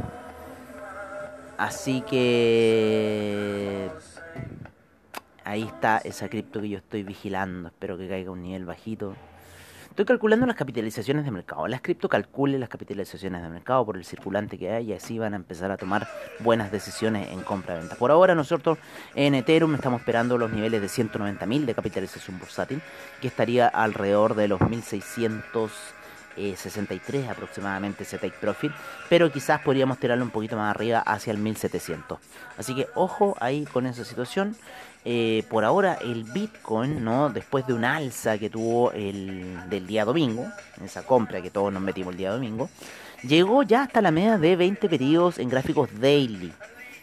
Así 1.58 2.02
que. 2.02 3.90
Ahí 5.44 5.64
está 5.64 5.98
esa 5.98 6.30
cripto 6.30 6.62
que 6.62 6.70
yo 6.70 6.78
estoy 6.78 7.04
vigilando. 7.04 7.68
Espero 7.68 7.98
que 7.98 8.08
caiga 8.08 8.32
un 8.32 8.44
nivel 8.44 8.66
bajito. 8.66 9.16
Estoy 9.94 10.06
calculando 10.06 10.48
las 10.48 10.56
capitalizaciones 10.56 11.24
de 11.24 11.30
mercado. 11.30 11.68
Las 11.68 11.82
cripto 11.82 12.10
calcule 12.10 12.58
las 12.58 12.68
capitalizaciones 12.68 13.44
de 13.44 13.50
mercado 13.50 13.86
por 13.86 13.96
el 13.96 14.04
circulante 14.04 14.58
que 14.58 14.72
hay 14.72 14.90
y 14.90 14.94
así 14.94 15.20
van 15.20 15.34
a 15.34 15.36
empezar 15.36 15.70
a 15.70 15.78
tomar 15.78 16.08
buenas 16.40 16.72
decisiones 16.72 17.32
en 17.32 17.42
compra-venta. 17.42 17.94
Por 17.94 18.10
ahora 18.10 18.34
nosotros 18.34 18.80
en 19.14 19.36
Ethereum 19.36 19.76
estamos 19.76 20.00
esperando 20.00 20.40
los 20.40 20.52
niveles 20.52 20.82
de 20.82 20.88
190.000 20.88 21.66
de 21.66 21.76
capitalización 21.76 22.40
bursátil, 22.40 22.82
que 23.22 23.28
estaría 23.28 23.68
alrededor 23.68 24.34
de 24.34 24.48
los 24.48 24.62
1600 24.62 25.72
63 26.36 27.30
aproximadamente 27.30 28.02
ese 28.02 28.18
take 28.18 28.36
profit, 28.42 28.72
pero 29.10 29.32
quizás 29.32 29.62
podríamos 29.62 30.00
tirarlo 30.00 30.24
un 30.24 30.32
poquito 30.32 30.56
más 30.58 30.74
arriba 30.76 31.00
hacia 31.00 31.32
el 31.32 31.38
1700. 31.38 32.18
Así 32.58 32.76
que 32.76 32.88
ojo 32.96 33.36
ahí 33.40 33.66
con 33.66 33.86
esa 33.86 34.04
situación. 34.04 34.56
Eh, 35.06 35.44
por 35.50 35.66
ahora 35.66 35.98
el 36.02 36.24
Bitcoin, 36.24 37.04
¿no? 37.04 37.30
después 37.30 37.68
de 37.68 37.74
una 37.74 37.98
alza 37.98 38.38
que 38.38 38.50
tuvo 38.50 38.94
el 38.94 39.70
del 39.70 39.86
día 39.86 40.06
domingo, 40.06 40.48
esa 40.84 41.04
compra 41.04 41.42
que 41.42 41.50
todos 41.50 41.74
nos 41.74 41.82
metimos 41.82 42.14
el 42.14 42.18
día 42.18 42.32
domingo, 42.32 42.70
llegó 43.22 43.64
ya 43.64 43.84
hasta 43.84 44.02
la 44.02 44.12
media 44.12 44.38
de 44.38 44.56
20 44.56 44.88
periodos 44.88 45.40
en 45.40 45.50
gráficos 45.50 45.90
daily. 46.00 46.54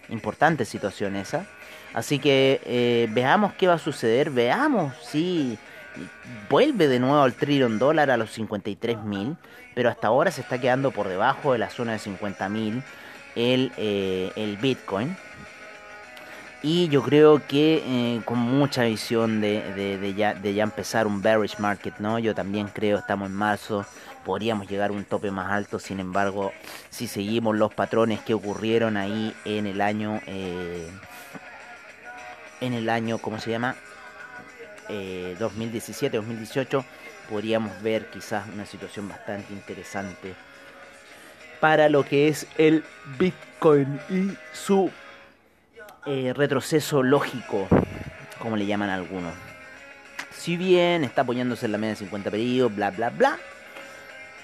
Importante 0.09 0.65
situación 0.65 1.15
esa. 1.15 1.47
Así 1.93 2.19
que 2.19 2.61
eh, 2.65 3.09
veamos 3.11 3.53
qué 3.55 3.67
va 3.67 3.75
a 3.75 3.79
suceder, 3.79 4.31
veamos 4.31 4.95
si 5.03 5.59
vuelve 6.49 6.89
de 6.89 7.01
nuevo 7.01 7.21
al 7.21 7.35
trillón 7.35 7.79
dólar 7.79 8.11
a 8.11 8.17
los 8.17 8.31
53 8.33 9.03
mil, 9.05 9.37
pero 9.75 9.89
hasta 9.89 10.07
ahora 10.09 10.31
se 10.31 10.41
está 10.41 10.61
quedando 10.61 10.91
por 10.91 11.09
debajo 11.09 11.53
de 11.53 11.59
la 11.59 11.69
zona 11.69 11.93
de 11.93 11.99
50 11.99 12.49
mil 12.49 12.83
el, 13.35 13.73
eh, 13.77 14.31
el 14.37 14.57
Bitcoin. 14.57 15.17
Y 16.63 16.89
yo 16.89 17.03
creo 17.03 17.41
que 17.47 17.83
eh, 17.87 18.21
con 18.27 18.39
mucha 18.39 18.85
visión 18.85 19.41
de, 19.41 20.15
ya, 20.15 20.37
empezar 20.63 21.07
un 21.07 21.23
bearish 21.23 21.59
market, 21.59 21.95
¿no? 21.99 22.19
Yo 22.19 22.35
también 22.35 22.69
creo, 22.69 22.99
estamos 22.99 23.31
en 23.31 23.35
marzo, 23.35 23.87
podríamos 24.27 24.69
llegar 24.69 24.91
a 24.91 24.93
un 24.93 25.05
tope 25.05 25.31
más 25.31 25.51
alto, 25.51 25.79
sin 25.79 26.01
embargo, 26.01 26.53
si 26.91 27.07
seguimos 27.07 27.57
los 27.57 27.73
patrones 27.73 28.21
que 28.21 28.35
ocurrieron 28.35 28.99
ahí 28.99 29.35
en 29.47 29.67
el 29.67 29.81
año, 29.81 30.21
eh, 30.27 30.87
en 32.61 32.75
el 32.75 32.91
año, 32.91 33.17
¿cómo 33.19 33.39
se 33.41 33.51
llama? 33.51 33.77
2017-2018, 34.91 36.85
podríamos 37.31 37.81
ver 37.81 38.11
quizás 38.11 38.47
una 38.53 38.67
situación 38.67 39.09
bastante 39.09 39.53
interesante 39.53 40.35
para 41.61 41.89
lo 41.89 42.05
que 42.05 42.29
es 42.29 42.47
el 42.59 42.83
Bitcoin 43.19 44.01
y 44.11 44.37
su 44.53 44.91
eh, 46.07 46.33
retroceso 46.35 47.03
lógico, 47.03 47.69
como 48.39 48.57
le 48.57 48.67
llaman 48.67 48.91
algunos. 48.91 49.35
Si 50.33 50.57
bien 50.57 51.05
está 51.05 51.23
apoyándose 51.23 51.67
en 51.67 51.73
la 51.73 51.79
media 51.79 51.95
de 51.95 52.01
50 52.01 52.31
periodos, 52.31 52.75
bla, 52.75 52.91
bla, 52.91 53.11
bla, 53.11 53.39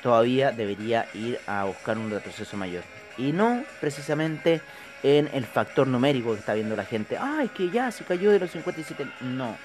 todavía 0.02 0.52
debería 0.52 1.06
ir 1.14 1.40
a 1.46 1.64
buscar 1.64 1.96
un 1.96 2.10
retroceso 2.10 2.56
mayor. 2.56 2.84
Y 3.16 3.32
no 3.32 3.64
precisamente 3.80 4.60
en 5.02 5.30
el 5.32 5.44
factor 5.44 5.86
numérico 5.86 6.32
que 6.32 6.40
está 6.40 6.54
viendo 6.54 6.76
la 6.76 6.84
gente. 6.84 7.16
Ay, 7.18 7.48
que 7.48 7.70
ya 7.70 7.90
se 7.90 8.04
cayó 8.04 8.30
de 8.30 8.40
los 8.40 8.50
57. 8.50 9.06
No. 9.20 9.56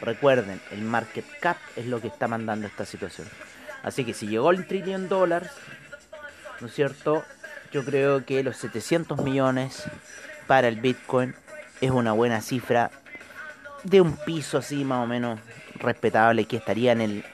Recuerden, 0.00 0.60
el 0.70 0.82
market 0.82 1.24
cap 1.40 1.56
es 1.76 1.86
lo 1.86 2.00
que 2.00 2.08
está 2.08 2.28
mandando 2.28 2.66
esta 2.66 2.84
situación. 2.84 3.26
Así 3.82 4.04
que 4.04 4.14
si 4.14 4.26
llegó 4.26 4.50
el 4.50 4.66
trillón 4.66 5.08
dólares, 5.08 5.50
¿no 6.60 6.66
es 6.66 6.74
cierto? 6.74 7.24
Yo 7.72 7.84
creo 7.84 8.24
que 8.24 8.42
los 8.42 8.56
700 8.56 9.22
millones 9.22 9.84
para 10.48 10.66
el 10.66 10.80
Bitcoin 10.80 11.34
es 11.80 11.90
una 11.92 12.12
buena 12.12 12.40
cifra 12.40 12.90
de 13.84 14.00
un 14.00 14.16
piso 14.16 14.58
así 14.58 14.82
más 14.84 15.04
o 15.04 15.06
menos 15.06 15.38
respetable 15.76 16.46
que 16.46 16.56
estaría 16.56 16.90
en 16.90 17.02
el 17.02 17.24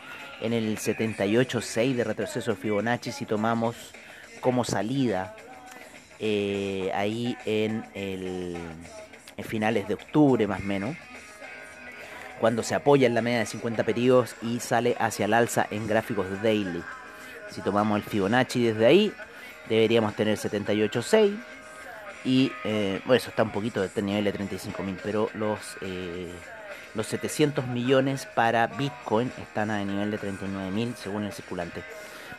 en 0.42 0.52
el 0.52 0.76
78.6 0.76 1.94
de 1.94 2.04
retroceso 2.04 2.54
Fibonacci 2.54 3.12
si 3.12 3.24
tomamos 3.24 3.76
como 4.40 4.64
salida 4.64 5.34
eh, 6.18 6.90
ahí 6.94 7.38
en 7.46 7.84
el 7.94 8.58
en 9.36 9.44
finales 9.44 9.88
de 9.88 9.94
octubre 9.94 10.46
más 10.46 10.60
o 10.60 10.64
menos 10.64 10.96
cuando 12.40 12.62
se 12.62 12.74
apoya 12.74 13.06
en 13.06 13.14
la 13.14 13.22
media 13.22 13.38
de 13.38 13.46
50 13.46 13.84
periodos 13.84 14.34
y 14.42 14.58
sale 14.58 14.96
hacia 14.98 15.26
el 15.26 15.34
alza 15.34 15.66
en 15.70 15.86
gráficos 15.86 16.26
daily. 16.42 16.82
Si 17.50 17.62
tomamos 17.62 17.96
el 17.96 18.02
Fibonacci 18.02 18.64
desde 18.64 18.86
ahí 18.86 19.12
deberíamos 19.68 20.14
tener 20.14 20.36
78.6 20.36 21.36
y 22.24 22.52
eh, 22.64 23.00
bueno, 23.04 23.16
eso 23.16 23.30
está 23.30 23.42
un 23.42 23.50
poquito 23.50 23.86
de 23.86 24.02
nivel 24.02 24.24
de 24.24 24.32
35 24.32 24.82
mil, 24.82 24.96
pero 25.02 25.28
los, 25.34 25.58
eh, 25.82 26.32
los 26.94 27.06
700 27.06 27.66
millones 27.66 28.26
para 28.34 28.66
Bitcoin 28.66 29.30
están 29.40 29.70
a 29.70 29.84
nivel 29.84 30.10
de 30.10 30.18
39 30.18 30.70
mil 30.70 30.94
según 30.96 31.24
el 31.24 31.32
circulante. 31.32 31.82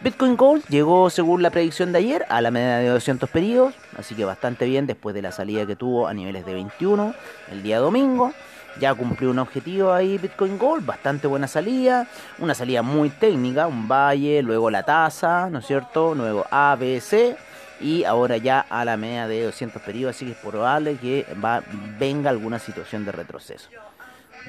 Bitcoin 0.01 0.35
Gold 0.35 0.65
llegó, 0.67 1.09
según 1.09 1.41
la 1.41 1.51
predicción 1.51 1.91
de 1.91 1.99
ayer, 1.99 2.25
a 2.29 2.41
la 2.41 2.51
media 2.51 2.77
de 2.77 2.89
200 2.89 3.29
periodos, 3.29 3.75
así 3.97 4.13
que 4.13 4.25
bastante 4.25 4.65
bien 4.65 4.87
después 4.87 5.15
de 5.15 5.21
la 5.21 5.31
salida 5.31 5.65
que 5.65 5.75
tuvo 5.75 6.07
a 6.07 6.13
niveles 6.13 6.45
de 6.45 6.53
21 6.53 7.13
el 7.51 7.63
día 7.63 7.79
domingo. 7.79 8.33
Ya 8.77 8.93
cumplió 8.93 9.31
un 9.31 9.39
objetivo 9.39 9.93
ahí 9.93 10.17
Bitcoin 10.17 10.57
Gold, 10.57 10.85
bastante 10.85 11.27
buena 11.27 11.47
salida, 11.47 12.07
una 12.39 12.53
salida 12.53 12.81
muy 12.81 13.09
técnica, 13.09 13.67
un 13.67 13.87
valle, 13.87 14.41
luego 14.41 14.69
la 14.69 14.83
tasa, 14.83 15.49
¿no 15.49 15.59
es 15.59 15.65
cierto? 15.65 16.13
Luego 16.13 16.45
ABC 16.51 17.37
y 17.79 18.03
ahora 18.03 18.37
ya 18.37 18.61
a 18.69 18.85
la 18.85 18.97
media 18.97 19.27
de 19.27 19.43
200 19.43 19.81
periodos, 19.81 20.15
así 20.15 20.25
que 20.25 20.31
es 20.31 20.37
probable 20.37 20.95
que 20.97 21.25
va, 21.43 21.63
venga 21.99 22.29
alguna 22.29 22.59
situación 22.59 23.05
de 23.05 23.11
retroceso. 23.11 23.69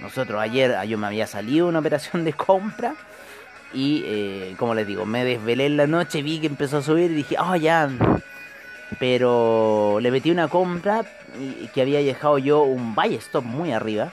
Nosotros 0.00 0.40
ayer, 0.40 0.76
yo 0.86 0.98
me 0.98 1.06
había 1.06 1.26
salido 1.26 1.66
una 1.68 1.78
operación 1.78 2.24
de 2.24 2.32
compra 2.32 2.94
y 3.72 4.02
eh, 4.06 4.54
como 4.58 4.74
les 4.74 4.86
digo, 4.86 5.06
me 5.06 5.24
desvelé 5.24 5.66
en 5.66 5.76
la 5.76 5.86
noche, 5.86 6.22
vi 6.22 6.38
que 6.38 6.46
empezó 6.46 6.78
a 6.78 6.82
subir 6.82 7.10
y 7.10 7.14
dije, 7.14 7.36
oh 7.38 7.56
ya, 7.56 7.88
pero 8.98 9.98
le 10.00 10.10
metí 10.10 10.30
una 10.30 10.48
compra 10.48 11.04
que 11.74 11.82
había 11.82 11.98
dejado 11.98 12.38
yo 12.38 12.62
un 12.62 12.94
buy 12.94 13.14
stop 13.16 13.44
muy 13.44 13.72
arriba 13.72 14.12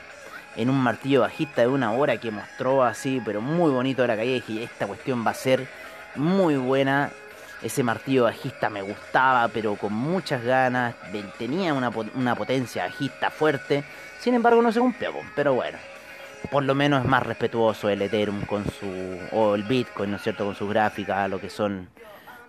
en 0.55 0.69
un 0.69 0.77
martillo 0.77 1.21
bajista 1.21 1.61
de 1.61 1.67
una 1.67 1.91
hora 1.93 2.17
que 2.17 2.31
mostró 2.31 2.83
así, 2.83 3.21
pero 3.23 3.41
muy 3.41 3.71
bonito 3.71 4.05
la 4.05 4.15
caída. 4.15 4.33
Dije, 4.33 4.63
esta 4.63 4.87
cuestión 4.87 5.25
va 5.25 5.31
a 5.31 5.35
ser 5.35 5.67
muy 6.15 6.57
buena 6.57 7.11
ese 7.63 7.81
martillo 7.81 8.23
bajista 8.23 8.69
me 8.69 8.81
gustaba, 8.81 9.47
pero 9.47 9.75
con 9.75 9.93
muchas 9.93 10.43
ganas. 10.43 10.95
Tenía 11.37 11.73
una, 11.73 11.91
potencia 12.35 12.83
bajista 12.85 13.29
fuerte. 13.29 13.83
Sin 14.19 14.33
embargo, 14.33 14.61
no 14.61 14.71
se 14.71 14.79
cumplió. 14.79 15.13
Pero 15.35 15.53
bueno, 15.53 15.77
por 16.51 16.63
lo 16.63 16.75
menos 16.75 17.03
es 17.03 17.09
más 17.09 17.23
respetuoso 17.23 17.89
el 17.89 18.01
Ethereum 18.01 18.45
con 18.45 18.65
su. 18.65 19.17
o 19.31 19.55
el 19.55 19.63
Bitcoin, 19.63 20.11
¿no 20.11 20.17
es 20.17 20.23
cierto? 20.23 20.45
Con 20.45 20.55
sus 20.55 20.69
gráficas, 20.69 21.29
lo 21.29 21.39
que 21.39 21.49
son 21.49 21.87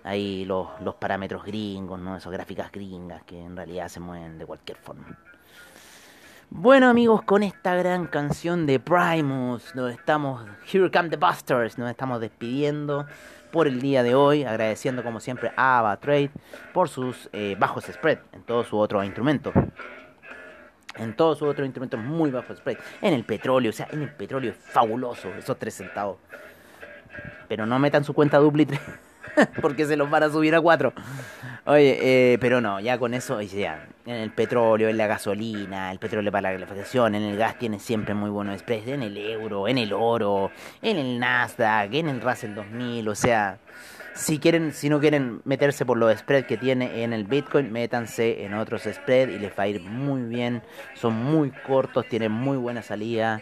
ahí 0.03 0.45
los, 0.45 0.69
los 0.81 0.97
parámetros 0.97 1.45
gringos, 1.45 2.01
¿no? 2.01 2.17
Esas 2.17 2.33
gráficas 2.33 2.73
gringas 2.73 3.23
que 3.23 3.41
en 3.41 3.57
realidad 3.57 3.89
se 3.89 4.01
mueven 4.01 4.39
de 4.39 4.47
cualquier 4.47 4.79
forma. 4.79 5.17
Bueno 6.51 6.89
amigos, 6.89 7.23
con 7.23 7.43
esta 7.43 7.75
gran 7.75 8.07
canción 8.07 8.67
de 8.67 8.79
Primus, 8.79 9.75
nos 9.75 9.93
estamos, 9.93 10.45
Here 10.71 10.91
Come 10.91 11.09
the 11.09 11.17
Busters, 11.17 11.79
nos 11.79 11.91
estamos 11.91 12.21
despidiendo 12.21 13.07
por 13.55 13.69
el 13.69 13.81
día 13.81 14.03
de 14.03 14.17
hoy, 14.17 14.43
agradeciendo 14.43 15.05
como 15.05 15.21
siempre 15.21 15.53
a 15.55 15.79
AvaTrade 15.79 16.29
por 16.73 16.89
sus 16.89 17.31
eh, 17.33 17.55
bajos 17.57 17.85
spread 17.85 18.19
en 18.33 18.43
todos 18.43 18.67
sus 18.67 18.81
otros 18.81 19.05
instrumentos. 19.05 19.55
En 20.97 21.15
todos 21.15 21.39
sus 21.39 21.47
otros 21.47 21.65
instrumentos 21.65 22.01
muy 22.01 22.33
bajos 22.33 22.59
spread. 22.59 22.79
En 23.01 23.15
el 23.15 23.23
petróleo, 23.23 23.71
o 23.71 23.73
sea, 23.73 23.87
en 23.93 24.03
el 24.03 24.11
petróleo 24.11 24.51
es 24.51 24.57
fabuloso, 24.57 25.29
esos 25.39 25.57
3 25.57 25.73
centavos. 25.73 26.17
Pero 27.47 27.65
no 27.65 27.79
metan 27.79 28.03
su 28.03 28.13
cuenta 28.13 28.39
duplitre 28.39 28.81
porque 29.61 29.87
se 29.87 29.97
los 29.97 30.11
van 30.11 30.23
a 30.23 30.31
subir 30.31 30.55
a 30.55 30.61
4. 30.61 30.93
Oye, 31.67 31.99
eh, 32.35 32.39
pero 32.39 32.61
no, 32.61 32.81
ya 32.81 32.99
con 32.99 33.15
eso, 33.15 33.41
ya, 33.41 33.87
en 34.05 34.17
el 34.17 34.31
petróleo, 34.31 34.89
en 34.89 34.99
la 34.99 35.07
gasolina, 35.07 35.91
el 35.93 35.99
petróleo 35.99 36.31
para 36.31 36.53
la 36.53 36.59
calefacción, 36.59 37.15
en 37.15 37.23
el 37.23 37.39
gas 37.39 37.59
tiene 37.59 37.79
siempre 37.79 38.15
muy 38.15 38.31
buenos 38.31 38.61
spreads, 38.61 38.89
en 38.89 39.03
el 39.03 39.17
euro, 39.17 39.67
en 39.67 39.79
el 39.79 39.93
oro, 39.93 40.51
en 40.83 40.99
el 40.99 41.19
Nasdaq, 41.19 41.95
en 41.95 42.09
el 42.09 42.21
Russell 42.21 42.55
2000, 42.55 43.09
o 43.09 43.15
sea, 43.15 43.59
si 44.15 44.39
quieren, 44.39 44.73
si 44.73 44.89
no 44.89 45.01
quieren 45.01 45.41
meterse 45.45 45.87
por 45.87 45.97
los 45.97 46.17
spreads 46.19 46.47
que 46.47 46.57
tiene 46.57 47.03
en 47.03 47.13
el 47.13 47.25
Bitcoin, 47.25 47.73
métanse 47.73 48.45
en 48.45 48.55
otros 48.55 48.83
spreads 48.83 49.33
y 49.33 49.39
les 49.39 49.59
va 49.59 49.65
a 49.65 49.69
ir 49.69 49.81
muy 49.81 50.23
bien, 50.23 50.63
son 50.95 51.15
muy 51.15 51.51
cortos, 51.51 52.07
tienen 52.07 52.31
muy 52.31 52.59
buena 52.59 52.83
salida 52.83 53.41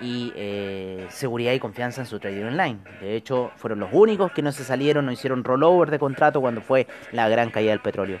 y 0.00 0.32
eh, 0.36 1.06
seguridad 1.10 1.52
y 1.52 1.58
confianza 1.58 2.00
en 2.00 2.06
su 2.06 2.18
trading 2.18 2.44
online. 2.44 2.78
De 3.00 3.16
hecho, 3.16 3.50
fueron 3.56 3.80
los 3.80 3.90
únicos 3.92 4.32
que 4.32 4.42
no 4.42 4.52
se 4.52 4.64
salieron, 4.64 5.06
no 5.06 5.12
hicieron 5.12 5.44
rollover 5.44 5.90
de 5.90 5.98
contrato 5.98 6.40
cuando 6.40 6.60
fue 6.60 6.86
la 7.12 7.28
gran 7.28 7.50
caída 7.50 7.70
del 7.70 7.80
petróleo. 7.80 8.18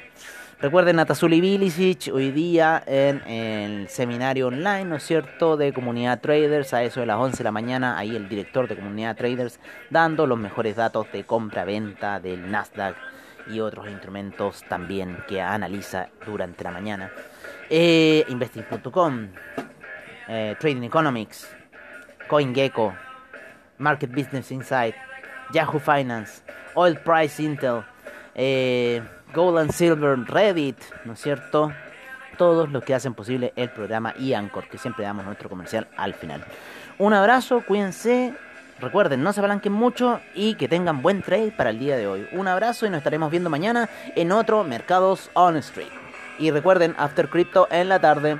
Recuerden 0.60 0.98
a 0.98 1.04
Tazuli 1.04 1.40
Bilicic 1.40 2.10
hoy 2.14 2.30
día 2.30 2.82
en 2.86 3.20
el 3.28 3.88
seminario 3.88 4.46
online, 4.46 4.84
¿no 4.84 4.96
es 4.96 5.02
cierto?, 5.02 5.56
de 5.56 5.72
comunidad 5.72 6.20
traders 6.20 6.72
a 6.72 6.82
eso 6.82 7.00
de 7.00 7.06
las 7.06 7.18
11 7.18 7.38
de 7.38 7.44
la 7.44 7.50
mañana, 7.50 7.98
ahí 7.98 8.14
el 8.14 8.28
director 8.28 8.68
de 8.68 8.76
comunidad 8.76 9.16
traders 9.16 9.58
dando 9.90 10.26
los 10.26 10.38
mejores 10.38 10.76
datos 10.76 11.10
de 11.12 11.24
compra-venta 11.24 12.20
del 12.20 12.50
Nasdaq 12.50 12.96
y 13.50 13.60
otros 13.60 13.88
instrumentos 13.88 14.62
también 14.68 15.18
que 15.28 15.40
analiza 15.40 16.08
durante 16.24 16.64
la 16.64 16.70
mañana. 16.70 17.10
Eh, 17.68 18.24
investing.com, 18.28 19.28
eh, 20.28 20.56
Trading 20.58 20.84
Economics, 20.84 21.54
CoinGecko, 22.28 22.94
Market 23.78 24.10
Business 24.10 24.50
Insight, 24.50 24.94
Yahoo 25.52 25.78
Finance, 25.78 26.42
Oil 26.74 26.98
Price 26.98 27.42
Intel, 27.42 27.84
eh, 28.34 29.02
Gold 29.34 29.58
and 29.58 29.72
Silver, 29.72 30.18
Reddit, 30.26 30.78
¿no 31.04 31.14
es 31.14 31.20
cierto? 31.20 31.72
Todos 32.36 32.70
los 32.70 32.82
que 32.84 32.94
hacen 32.94 33.14
posible 33.14 33.52
el 33.56 33.70
programa 33.70 34.14
y 34.18 34.32
Anchor, 34.32 34.68
que 34.68 34.78
siempre 34.78 35.04
damos 35.04 35.24
nuestro 35.24 35.48
comercial 35.48 35.86
al 35.96 36.14
final. 36.14 36.44
Un 36.98 37.12
abrazo, 37.12 37.62
cuídense, 37.66 38.34
recuerden, 38.80 39.22
no 39.22 39.32
se 39.32 39.40
apalanquen 39.40 39.72
mucho 39.72 40.20
y 40.34 40.54
que 40.54 40.68
tengan 40.68 41.02
buen 41.02 41.22
trade 41.22 41.52
para 41.52 41.70
el 41.70 41.78
día 41.78 41.96
de 41.96 42.06
hoy. 42.06 42.28
Un 42.32 42.48
abrazo 42.48 42.86
y 42.86 42.90
nos 42.90 42.98
estaremos 42.98 43.30
viendo 43.30 43.50
mañana 43.50 43.88
en 44.16 44.32
otro 44.32 44.64
Mercados 44.64 45.30
on 45.34 45.56
Street. 45.56 45.92
Y 46.38 46.50
recuerden, 46.50 46.94
After 46.98 47.28
Crypto 47.28 47.68
en 47.70 47.88
la 47.88 48.00
tarde. 48.00 48.38